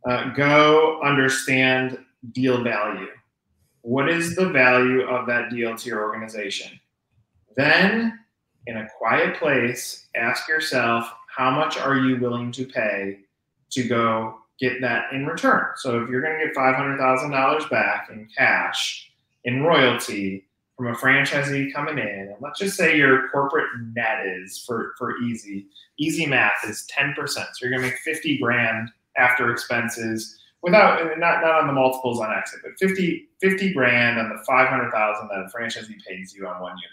Uh, 0.06 0.34
go 0.34 1.02
understand 1.02 1.98
deal 2.34 2.64
value 2.64 3.08
what 3.88 4.10
is 4.10 4.36
the 4.36 4.50
value 4.50 5.08
of 5.08 5.26
that 5.28 5.50
deal 5.50 5.74
to 5.74 5.90
your 5.90 6.02
organization? 6.04 6.78
Then, 7.56 8.20
in 8.66 8.76
a 8.76 8.88
quiet 8.98 9.38
place, 9.38 10.08
ask 10.14 10.50
yourself, 10.50 11.10
how 11.34 11.52
much 11.52 11.78
are 11.78 11.96
you 11.96 12.18
willing 12.18 12.52
to 12.52 12.66
pay 12.66 13.20
to 13.70 13.88
go 13.88 14.40
get 14.60 14.82
that 14.82 15.14
in 15.14 15.26
return? 15.26 15.66
So, 15.78 16.02
if 16.02 16.10
you're 16.10 16.22
going 16.22 16.40
to 16.40 16.46
get 16.46 16.56
$500,000 16.56 17.70
back 17.70 18.10
in 18.12 18.28
cash, 18.36 19.12
in 19.44 19.64
royalty, 19.64 20.46
from 20.76 20.88
a 20.88 20.94
franchisee 20.94 21.74
coming 21.74 21.98
in, 21.98 22.08
and 22.08 22.36
let's 22.40 22.60
just 22.60 22.78
say 22.78 22.96
your 22.96 23.30
corporate 23.30 23.68
net 23.94 24.28
is 24.28 24.64
for, 24.66 24.94
for 24.98 25.18
easy, 25.22 25.66
easy 25.98 26.28
math 26.28 26.64
is 26.68 26.88
10%. 26.96 27.16
So 27.28 27.46
you're 27.62 27.72
gonna 27.72 27.82
make 27.82 27.98
50 28.00 28.38
grand 28.38 28.90
after 29.18 29.52
expenses 29.52 30.38
without 30.62 31.00
not 31.18 31.42
not 31.42 31.56
on 31.62 31.68
the 31.68 31.74
multiples 31.74 32.20
on 32.20 32.34
exit, 32.34 32.60
but 32.64 32.74
50, 32.80 33.28
50 33.42 33.74
grand 33.74 34.20
on 34.20 34.30
the 34.30 34.44
five 34.46 34.70
hundred 34.70 34.92
thousand 34.92 35.28
that 35.30 35.40
a 35.40 35.50
franchisee 35.56 35.98
pays 36.08 36.34
you 36.36 36.48
on 36.48 36.62
one 36.62 36.76
unit. 36.78 36.92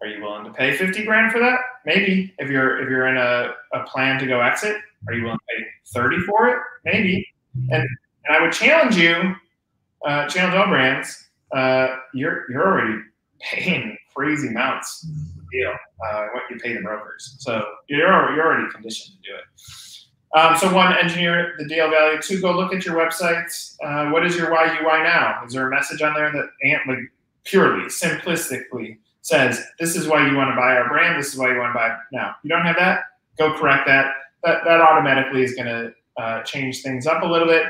Are 0.00 0.06
you 0.06 0.22
willing 0.22 0.44
to 0.44 0.52
pay 0.52 0.76
fifty 0.76 1.04
grand 1.04 1.32
for 1.32 1.40
that? 1.40 1.60
Maybe 1.84 2.32
if 2.38 2.48
you're 2.48 2.80
if 2.80 2.88
you're 2.88 3.08
in 3.08 3.16
a, 3.16 3.54
a 3.72 3.84
plan 3.84 4.18
to 4.20 4.26
go 4.26 4.40
exit, 4.40 4.76
are 5.06 5.14
you 5.14 5.24
willing 5.24 5.38
to 5.38 5.56
pay 5.56 5.64
thirty 5.94 6.18
for 6.20 6.48
it? 6.48 6.58
Maybe. 6.84 7.26
And 7.70 7.82
and 7.82 8.36
I 8.36 8.40
would 8.40 8.52
challenge 8.52 8.96
you, 8.96 9.34
uh, 10.06 10.28
challenge 10.28 10.54
all 10.54 10.66
brands. 10.66 11.28
Uh, 11.52 11.96
you're 12.14 12.50
you're 12.50 12.66
already 12.66 13.00
paying 13.40 13.96
crazy 14.14 14.48
amounts 14.48 15.06
deal 15.52 15.72
uh, 16.06 16.26
what 16.34 16.42
you 16.50 16.58
pay 16.58 16.74
the 16.74 16.80
brokers, 16.80 17.36
so 17.38 17.64
you're 17.88 18.34
you're 18.34 18.44
already 18.44 18.70
conditioned 18.70 19.16
to 19.22 19.30
do 19.30 19.36
it. 19.36 19.44
Um, 20.38 20.58
so 20.58 20.72
one, 20.74 20.94
engineer 20.94 21.54
the 21.58 21.66
deal 21.66 21.88
value. 21.88 22.20
Two, 22.20 22.40
go 22.40 22.52
look 22.52 22.74
at 22.74 22.84
your 22.84 22.96
websites. 22.96 23.76
Uh, 23.82 24.10
what 24.10 24.26
is 24.26 24.36
your 24.36 24.52
why 24.52 24.78
you 24.78 24.84
why 24.84 25.02
now? 25.02 25.42
Is 25.46 25.54
there 25.54 25.66
a 25.66 25.70
message 25.74 26.02
on 26.02 26.12
there 26.12 26.30
that 26.30 26.50
ant 26.64 26.82
like 26.86 26.98
purely, 27.44 27.84
simplistically 27.86 28.98
says 29.22 29.62
this 29.78 29.96
is 29.96 30.06
why 30.06 30.28
you 30.28 30.36
want 30.36 30.50
to 30.50 30.56
buy 30.56 30.76
our 30.76 30.88
brand. 30.88 31.18
This 31.18 31.32
is 31.32 31.38
why 31.38 31.52
you 31.52 31.58
want 31.58 31.74
to 31.74 31.78
buy 31.78 31.96
now. 32.12 32.34
You 32.42 32.50
don't 32.50 32.64
have 32.64 32.76
that. 32.76 33.00
Go 33.38 33.56
correct 33.58 33.86
that. 33.86 34.12
That 34.44 34.64
that 34.64 34.80
automatically 34.80 35.42
is 35.42 35.54
going 35.54 35.66
to 35.66 35.92
uh, 36.20 36.42
change 36.42 36.82
things 36.82 37.06
up 37.06 37.22
a 37.22 37.26
little 37.26 37.48
bit. 37.48 37.66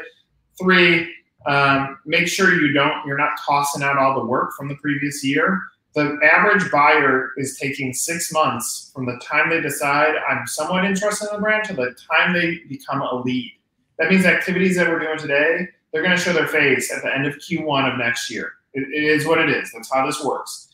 Three, 0.61 1.13
um, 1.47 1.99
make 2.05 2.29
sure 2.29 2.55
you 2.55 2.73
don't. 2.73 3.07
You're 3.07 3.19
not 3.19 3.39
tossing 3.47 3.83
out 3.83 3.99
all 3.99 4.21
the 4.21 4.27
work 4.27 4.53
from 4.57 4.69
the 4.69 4.77
previous 4.77 5.25
year 5.25 5.61
the 5.95 6.19
average 6.23 6.71
buyer 6.71 7.31
is 7.37 7.59
taking 7.59 7.93
six 7.93 8.33
months 8.33 8.91
from 8.95 9.07
the 9.07 9.21
time 9.25 9.51
they 9.51 9.61
decide 9.61 10.15
I'm 10.29 10.47
somewhat 10.47 10.85
interested 10.85 11.29
in 11.29 11.37
the 11.37 11.43
brand 11.43 11.65
to 11.65 11.75
the 11.75 11.97
time 12.11 12.33
they 12.33 12.59
become 12.69 13.01
a 13.01 13.23
lead. 13.23 13.53
That 13.99 14.11
means 14.11 14.25
activities 14.25 14.77
that 14.77 14.89
we're 14.89 15.01
doing 15.01 15.19
today, 15.19 15.67
they're 15.93 16.03
going 16.03 16.17
to 16.17 16.23
show 16.23 16.33
their 16.33 16.47
face 16.47 16.93
at 16.93 17.03
the 17.03 17.13
end 17.13 17.27
of 17.27 17.35
Q1 17.37 17.93
of 17.93 17.99
next 17.99 18.31
year. 18.31 18.53
it, 18.75 18.83
it 18.83 19.03
is 19.03 19.27
what 19.27 19.39
it 19.39 19.51
is. 19.51 19.73
That's 19.73 19.93
how 19.93 20.07
this 20.07 20.23
works. 20.23 20.69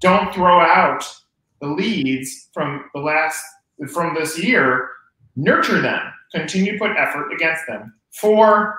Don't 0.00 0.32
throw 0.32 0.60
out 0.60 1.04
the 1.60 1.68
leads 1.68 2.48
from 2.54 2.88
the 2.94 3.00
last 3.00 3.42
from 3.92 4.14
this 4.14 4.42
year. 4.42 4.88
Nurture 5.36 5.80
them. 5.80 6.12
Continue 6.32 6.72
to 6.72 6.78
put 6.78 6.96
effort 6.96 7.32
against 7.32 7.66
them. 7.66 7.94
Four, 8.12 8.78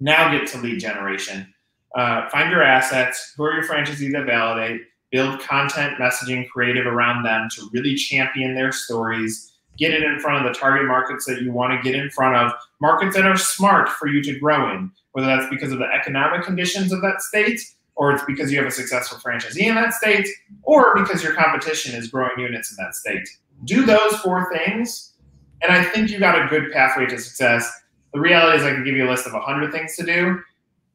now 0.00 0.30
get 0.30 0.46
to 0.48 0.58
lead 0.58 0.80
generation. 0.80 1.52
Uh, 1.96 2.28
find 2.28 2.50
your 2.50 2.62
assets. 2.62 3.34
Who 3.36 3.44
are 3.44 3.54
your 3.54 3.64
franchisees 3.64 4.12
that 4.12 4.26
validate? 4.26 4.82
Build 5.10 5.40
content, 5.40 5.98
messaging, 5.98 6.48
creative 6.48 6.86
around 6.86 7.22
them 7.22 7.48
to 7.56 7.68
really 7.72 7.94
champion 7.94 8.54
their 8.54 8.72
stories. 8.72 9.52
Get 9.78 9.94
it 9.94 10.02
in 10.02 10.18
front 10.18 10.44
of 10.44 10.52
the 10.52 10.58
target 10.58 10.86
markets 10.86 11.24
that 11.26 11.40
you 11.40 11.52
want 11.52 11.72
to 11.72 11.88
get 11.88 11.98
in 11.98 12.10
front 12.10 12.36
of, 12.36 12.52
markets 12.80 13.16
that 13.16 13.24
are 13.24 13.36
smart 13.36 13.88
for 13.88 14.08
you 14.08 14.22
to 14.24 14.38
grow 14.38 14.70
in, 14.74 14.90
whether 15.12 15.28
that's 15.28 15.48
because 15.48 15.72
of 15.72 15.78
the 15.78 15.86
economic 15.86 16.44
conditions 16.44 16.92
of 16.92 17.00
that 17.00 17.22
state, 17.22 17.60
or 17.94 18.12
it's 18.12 18.24
because 18.24 18.52
you 18.52 18.58
have 18.58 18.66
a 18.66 18.72
successful 18.72 19.18
franchisee 19.18 19.62
in 19.62 19.76
that 19.76 19.94
state, 19.94 20.28
or 20.62 20.94
because 20.94 21.22
your 21.22 21.32
competition 21.32 21.94
is 21.94 22.08
growing 22.08 22.38
units 22.38 22.70
in 22.70 22.76
that 22.84 22.94
state. 22.94 23.28
Do 23.64 23.86
those 23.86 24.16
four 24.16 24.52
things, 24.52 25.14
and 25.62 25.72
I 25.72 25.82
think 25.84 26.10
you 26.10 26.18
got 26.18 26.40
a 26.40 26.46
good 26.48 26.72
pathway 26.72 27.06
to 27.06 27.18
success. 27.18 27.70
The 28.12 28.20
reality 28.20 28.58
is, 28.58 28.64
I 28.64 28.70
can 28.70 28.84
give 28.84 28.96
you 28.96 29.08
a 29.08 29.10
list 29.10 29.26
of 29.26 29.32
100 29.32 29.72
things 29.72 29.96
to 29.96 30.04
do, 30.04 30.40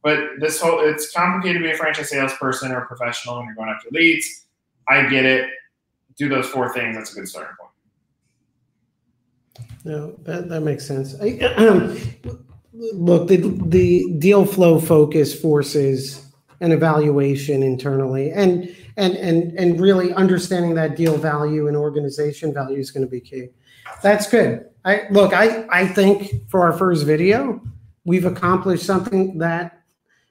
but 0.02 0.20
this 0.40 0.60
whole 0.60 0.80
it's 0.80 1.12
complicated 1.12 1.62
to 1.62 1.68
be 1.68 1.72
a 1.72 1.78
franchise 1.78 2.10
salesperson 2.10 2.72
or 2.72 2.80
a 2.80 2.88
professional 2.88 3.38
when 3.38 3.46
you're 3.46 3.56
going 3.56 3.70
after 3.70 3.90
leads. 3.92 4.46
I 4.90 5.08
get 5.08 5.26
it. 5.26 5.50
Do 6.18 6.30
those 6.30 6.48
four 6.48 6.74
things. 6.74 6.96
That's 6.96 7.12
a 7.14 7.16
good 7.16 7.28
starting 7.28 7.56
point. 7.60 7.72
No, 9.86 10.16
that, 10.24 10.50
that 10.50 10.62
makes 10.62 10.86
sense. 10.86 11.16
I, 11.22 11.38
look, 12.74 13.28
the, 13.28 13.38
the 13.66 14.14
deal 14.20 14.46
flow 14.46 14.80
focus 14.80 15.40
forces 15.40 16.24
an 16.64 16.72
evaluation 16.72 17.62
internally 17.62 18.32
and 18.32 18.74
and 18.96 19.18
and 19.18 19.52
and 19.60 19.82
really 19.82 20.14
understanding 20.14 20.74
that 20.76 20.96
deal 20.96 21.18
value 21.18 21.68
and 21.68 21.76
organization 21.76 22.54
value 22.54 22.78
is 22.78 22.90
going 22.90 23.06
to 23.06 23.10
be 23.10 23.20
key. 23.20 23.50
That's 24.02 24.30
good. 24.30 24.66
I 24.86 25.04
look, 25.12 25.34
I 25.34 25.66
I 25.70 25.88
think 25.88 26.50
for 26.50 26.62
our 26.64 26.74
first 26.74 27.06
video, 27.06 27.62
we've 28.06 28.26
accomplished 28.26 28.86
something 28.86 29.38
that 29.38 29.82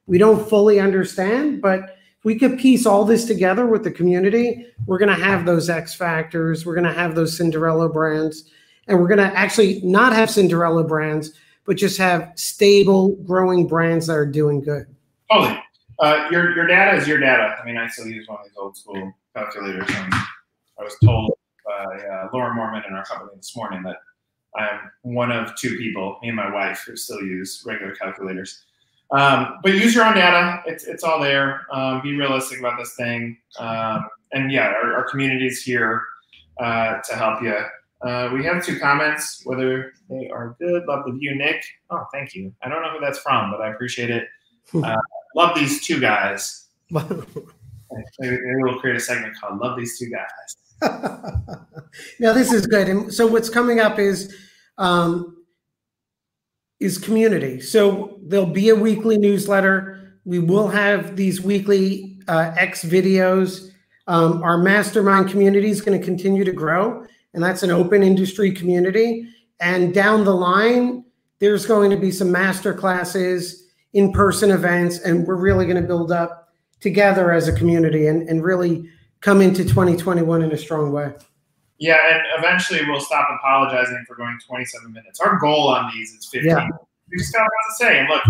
we 0.07 0.19
don't 0.19 0.49
fully 0.49 0.79
understand, 0.79 1.63
but 1.63 1.97
we 2.25 2.39
could 2.39 2.59
piece 2.59 2.87
all 2.87 3.05
this 3.05 3.25
together 3.25 3.67
with 3.67 3.83
the 3.83 3.91
community. 3.91 4.67
We're 4.87 4.99
going 4.99 5.17
to 5.17 5.25
have 5.25 5.47
those 5.47 5.71
X 5.71 5.95
factors. 5.95 6.67
We're 6.67 6.75
going 6.75 6.87
to 6.87 6.93
have 6.93 7.15
those 7.15 7.37
Cinderella 7.37 7.89
brands, 7.89 8.51
and 8.89 9.01
we're 9.01 9.09
going 9.09 9.19
to 9.19 9.37
actually 9.37 9.81
not 9.83 10.13
have 10.13 10.31
Cinderella 10.31 10.85
brands, 10.85 11.33
but 11.65 11.77
just 11.77 11.99
have 11.99 12.33
stable, 12.35 13.17
growing 13.25 13.67
brands 13.67 14.07
that 14.07 14.15
are 14.15 14.27
doing 14.27 14.61
good. 14.61 14.87
Totally. 15.31 15.59
Uh, 15.99 16.29
your 16.31 16.55
your 16.55 16.67
data 16.67 16.97
is 16.97 17.07
your 17.07 17.19
data. 17.19 17.57
I 17.61 17.65
mean, 17.65 17.77
I 17.79 17.87
still 17.87 18.09
use 18.09 18.29
one 18.29 18.41
of 18.41 18.45
these 18.45 18.57
old 18.57 18.77
school 18.77 19.15
calculators. 19.35 19.89
And 19.89 20.13
I 20.13 20.83
was 20.83 20.97
told 21.03 21.33
by 21.85 21.97
uh, 21.97 22.29
Laura 22.33 22.55
Mormon 22.55 22.83
in 22.89 22.95
our 22.95 23.05
company 23.05 23.33
this 23.37 23.57
morning 23.57 23.83
that 23.83 23.97
I'm 24.55 24.91
one 25.03 25.33
of 25.33 25.55
two 25.57 25.77
people, 25.79 26.19
me 26.23 26.29
and 26.29 26.37
my 26.37 26.53
wife, 26.53 26.85
who 26.87 26.97
still 26.97 27.23
use 27.23 27.63
regular 27.67 27.95
calculators. 27.95 28.65
Um, 29.11 29.59
but 29.63 29.73
use 29.73 29.95
your 29.95 30.05
own 30.05 30.15
data. 30.15 30.63
It's, 30.67 30.85
it's 30.85 31.05
all 31.05 31.21
there. 31.21 31.67
Um, 31.71 32.01
be 32.03 32.17
realistic 32.17 32.59
about 32.59 32.79
this 32.79 32.95
thing. 32.95 33.39
Um, 33.59 34.09
and 34.33 34.51
yeah, 34.51 34.69
our, 34.69 34.95
our 34.95 35.05
community 35.05 35.47
is 35.47 35.63
here 35.63 36.03
uh, 36.61 36.99
to 37.09 37.17
help 37.17 37.43
you. 37.43 37.57
Uh, 38.03 38.31
we 38.33 38.45
have 38.45 38.65
two 38.65 38.79
comments, 38.79 39.43
whether 39.45 39.93
they 40.11 40.29
are 40.29 40.57
good. 40.59 40.85
Love 40.87 41.05
the 41.07 41.13
view, 41.13 41.35
Nick. 41.35 41.63
Oh, 41.91 42.05
thank 42.13 42.35
you. 42.35 42.53
I 42.63 42.69
don't 42.69 42.83
know 42.83 42.91
who 42.91 43.01
that's 43.01 43.19
from, 43.21 43.51
but 43.51 43.61
I 43.61 43.71
appreciate 43.71 44.11
it. 44.11 44.29
Uh, 44.83 44.97
love 45.35 45.55
these 45.55 45.85
two 45.85 46.01
guys. 46.01 46.69
maybe 48.19 48.39
we'll 48.63 48.79
create 48.81 48.97
a 48.97 49.01
segment 49.01 49.35
called 49.41 49.61
"Love 49.61 49.79
These 49.79 49.99
Two 49.99 50.11
Guys." 50.11 50.57
now 52.21 52.33
this 52.33 52.53
is 52.53 52.67
good. 52.67 52.89
And 52.89 53.13
so 53.13 53.27
what's 53.27 53.49
coming 53.49 53.81
up 53.81 53.99
is 53.99 54.35
um, 54.79 55.37
is 56.81 56.99
community. 56.99 57.61
So 57.61 58.19
there'll 58.23 58.47
be 58.47 58.71
a 58.71 58.75
weekly 58.75 59.17
newsletter. 59.17 60.19
We 60.25 60.39
will 60.39 60.69
have 60.69 61.17
these 61.17 61.41
weekly 61.41 62.19
uh, 62.29 62.53
X 62.57 62.85
videos. 62.85 63.71
Um, 64.09 64.43
our 64.43 64.59
mastermind 64.59 65.31
community 65.31 65.71
is 65.71 65.81
going 65.81 65.99
to 65.99 66.05
continue 66.05 66.45
to 66.45 66.53
grow, 66.53 67.07
and 67.35 67.43
that's 67.43 67.63
an 67.63 67.71
open 67.71 68.03
industry 68.03 68.51
community. 68.51 69.29
And 69.61 69.95
down 69.95 70.25
the 70.25 70.35
line, 70.35 71.05
there's 71.39 71.67
going 71.67 71.91
to 71.91 71.97
be 71.97 72.11
some 72.11 72.33
master 72.33 72.75
classes, 72.75 73.63
in 73.95 74.13
person 74.13 74.51
events, 74.51 75.01
and 75.01 75.27
we're 75.27 75.37
really 75.37 75.67
going 75.67 75.81
to 75.81 75.87
build 75.87 76.11
up 76.11 76.42
together 76.83 77.33
as 77.33 77.49
a 77.49 77.53
community 77.53 78.09
and, 78.09 78.29
and 78.29 78.45
really 78.45 78.89
come 79.21 79.41
into 79.41 79.63
2021 79.63 80.43
in 80.43 80.53
a 80.53 80.59
strong 80.59 80.93
way. 80.93 81.13
Yeah, 81.79 81.99
and 82.13 82.23
eventually 82.39 82.81
we'll 82.87 83.01
stop 83.01 83.29
apologizing 83.39 84.05
for 84.07 84.15
going 84.17 84.39
27 84.47 84.93
minutes. 84.93 85.21
Our 85.21 85.39
goal 85.39 85.69
on 85.69 85.91
these 85.93 86.13
is 86.13 86.27
15. 86.27 86.51
Yeah. 86.51 86.69
We 87.11 87.19
just 87.19 87.33
got 87.33 87.41
a 87.41 87.43
lot 87.43 87.49
to 87.69 87.75
say. 87.75 87.99
And 87.99 88.09
look, 88.09 88.23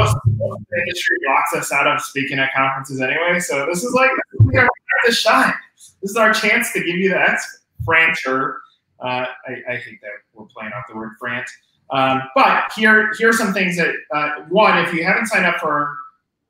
most, 0.00 0.16
most 0.36 0.62
industry 0.78 1.16
blocks 1.24 1.54
us 1.54 1.72
out 1.72 1.86
of 1.86 2.00
speaking 2.00 2.38
at 2.38 2.52
conferences 2.54 3.00
anyway. 3.00 3.40
So 3.40 3.66
this 3.66 3.84
is 3.84 3.92
like 3.92 4.10
we 4.40 4.56
are 4.56 4.68
to 5.06 5.12
shine. 5.12 5.54
This 6.00 6.10
is 6.12 6.16
our 6.16 6.32
chance 6.32 6.72
to 6.72 6.80
give 6.80 6.96
you 6.96 7.10
the 7.10 7.20
X 7.20 7.64
francher. 7.86 8.56
Uh, 9.00 9.26
I, 9.46 9.72
I, 9.72 9.76
hate 9.76 10.00
that 10.00 10.10
we're 10.32 10.46
playing 10.46 10.72
off 10.72 10.84
the 10.88 10.94
word 10.94 11.10
France. 11.18 11.50
Um, 11.90 12.22
but 12.36 12.70
here, 12.76 13.12
here 13.18 13.30
are 13.30 13.32
some 13.32 13.52
things 13.52 13.76
that 13.76 13.94
uh, 14.14 14.44
one, 14.48 14.78
if 14.78 14.94
you 14.94 15.04
haven't 15.04 15.26
signed 15.26 15.44
up 15.44 15.58
for 15.58 15.96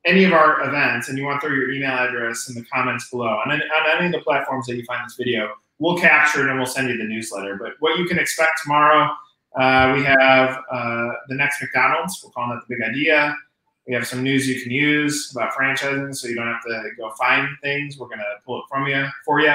any 0.05 0.23
of 0.23 0.33
our 0.33 0.61
events 0.67 1.09
and 1.09 1.17
you 1.17 1.23
want 1.23 1.41
to 1.41 1.47
throw 1.47 1.55
your 1.55 1.71
email 1.71 1.97
address 1.97 2.49
in 2.49 2.55
the 2.55 2.63
comments 2.65 3.09
below 3.09 3.39
on 3.45 3.51
any, 3.51 3.63
on 3.63 3.97
any 3.97 4.07
of 4.07 4.11
the 4.11 4.19
platforms 4.19 4.67
that 4.67 4.75
you 4.75 4.83
find 4.85 5.05
this 5.05 5.15
video, 5.15 5.53
we'll 5.79 5.97
capture 5.97 6.45
it 6.45 6.49
and 6.49 6.57
we'll 6.57 6.67
send 6.67 6.89
you 6.89 6.97
the 6.97 7.03
newsletter. 7.05 7.55
But 7.55 7.73
what 7.79 7.97
you 7.97 8.05
can 8.05 8.19
expect 8.19 8.51
tomorrow, 8.63 9.09
uh, 9.55 9.93
we 9.95 10.03
have 10.03 10.59
uh, 10.71 11.09
the 11.27 11.35
next 11.35 11.61
McDonald's. 11.61 12.21
We're 12.23 12.31
calling 12.31 12.49
that 12.51 12.67
the 12.67 12.75
big 12.75 12.83
idea. 12.83 13.35
We 13.87 13.93
have 13.93 14.07
some 14.07 14.23
news 14.23 14.47
you 14.47 14.61
can 14.61 14.71
use 14.71 15.31
about 15.35 15.53
franchising, 15.53 16.15
so 16.15 16.27
you 16.27 16.35
don't 16.35 16.47
have 16.47 16.63
to 16.63 16.89
go 16.97 17.11
find 17.11 17.47
things. 17.61 17.97
We're 17.97 18.07
going 18.07 18.19
to 18.19 18.35
pull 18.45 18.59
it 18.59 18.65
from 18.69 18.87
you 18.87 19.05
for 19.25 19.41
you. 19.41 19.53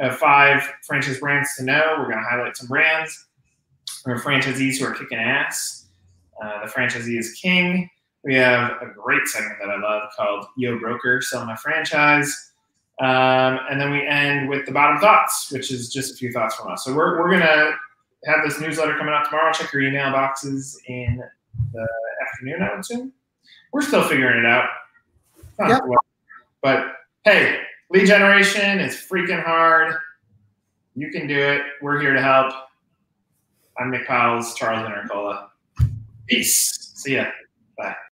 have 0.00 0.18
five 0.18 0.62
franchise 0.84 1.20
brands 1.20 1.54
to 1.56 1.64
know. 1.64 1.96
We're 1.98 2.10
going 2.10 2.18
to 2.18 2.28
highlight 2.28 2.56
some 2.56 2.66
brands. 2.66 3.26
We 4.06 4.12
franchisees 4.14 4.78
who 4.78 4.86
are 4.86 4.94
kicking 4.94 5.18
ass. 5.18 5.86
Uh, 6.42 6.64
the 6.64 6.72
franchisee 6.72 7.18
is 7.18 7.32
king. 7.32 7.88
We 8.22 8.34
have 8.34 8.72
a 8.82 8.86
great 8.86 9.26
segment 9.26 9.58
that 9.60 9.70
I 9.70 9.80
love 9.80 10.10
called 10.16 10.46
Yo 10.56 10.78
Broker 10.78 11.22
Sell 11.22 11.44
My 11.46 11.56
Franchise. 11.56 12.52
Um, 13.00 13.58
and 13.70 13.80
then 13.80 13.90
we 13.90 14.06
end 14.06 14.48
with 14.48 14.66
the 14.66 14.72
bottom 14.72 15.00
thoughts, 15.00 15.50
which 15.50 15.72
is 15.72 15.90
just 15.90 16.12
a 16.12 16.16
few 16.16 16.30
thoughts 16.30 16.54
from 16.54 16.70
us. 16.70 16.84
So 16.84 16.94
we're, 16.94 17.18
we're 17.18 17.30
going 17.30 17.40
to 17.40 17.72
have 18.26 18.40
this 18.44 18.60
newsletter 18.60 18.96
coming 18.98 19.14
out 19.14 19.24
tomorrow. 19.24 19.52
Check 19.52 19.72
your 19.72 19.82
email 19.82 20.10
boxes 20.12 20.78
in 20.86 21.22
the 21.72 21.88
afternoon, 22.28 22.62
I 22.62 22.70
would 22.72 22.80
assume. 22.80 23.12
We're 23.72 23.82
still 23.82 24.06
figuring 24.06 24.44
it 24.44 24.46
out. 24.46 24.68
Yep. 25.58 25.82
But 26.62 26.96
hey, 27.24 27.60
lead 27.90 28.06
generation 28.06 28.80
is 28.80 28.94
freaking 28.96 29.42
hard. 29.42 29.94
You 30.94 31.10
can 31.10 31.26
do 31.26 31.38
it. 31.38 31.62
We're 31.80 32.00
here 32.00 32.12
to 32.12 32.20
help. 32.20 32.52
I'm 33.78 33.90
Nick 33.90 34.06
Powills, 34.06 34.54
Charles 34.54 34.86
Internicola. 34.86 35.48
Peace. 36.26 36.92
See 36.96 37.14
ya. 37.14 37.26
Bye. 37.78 37.94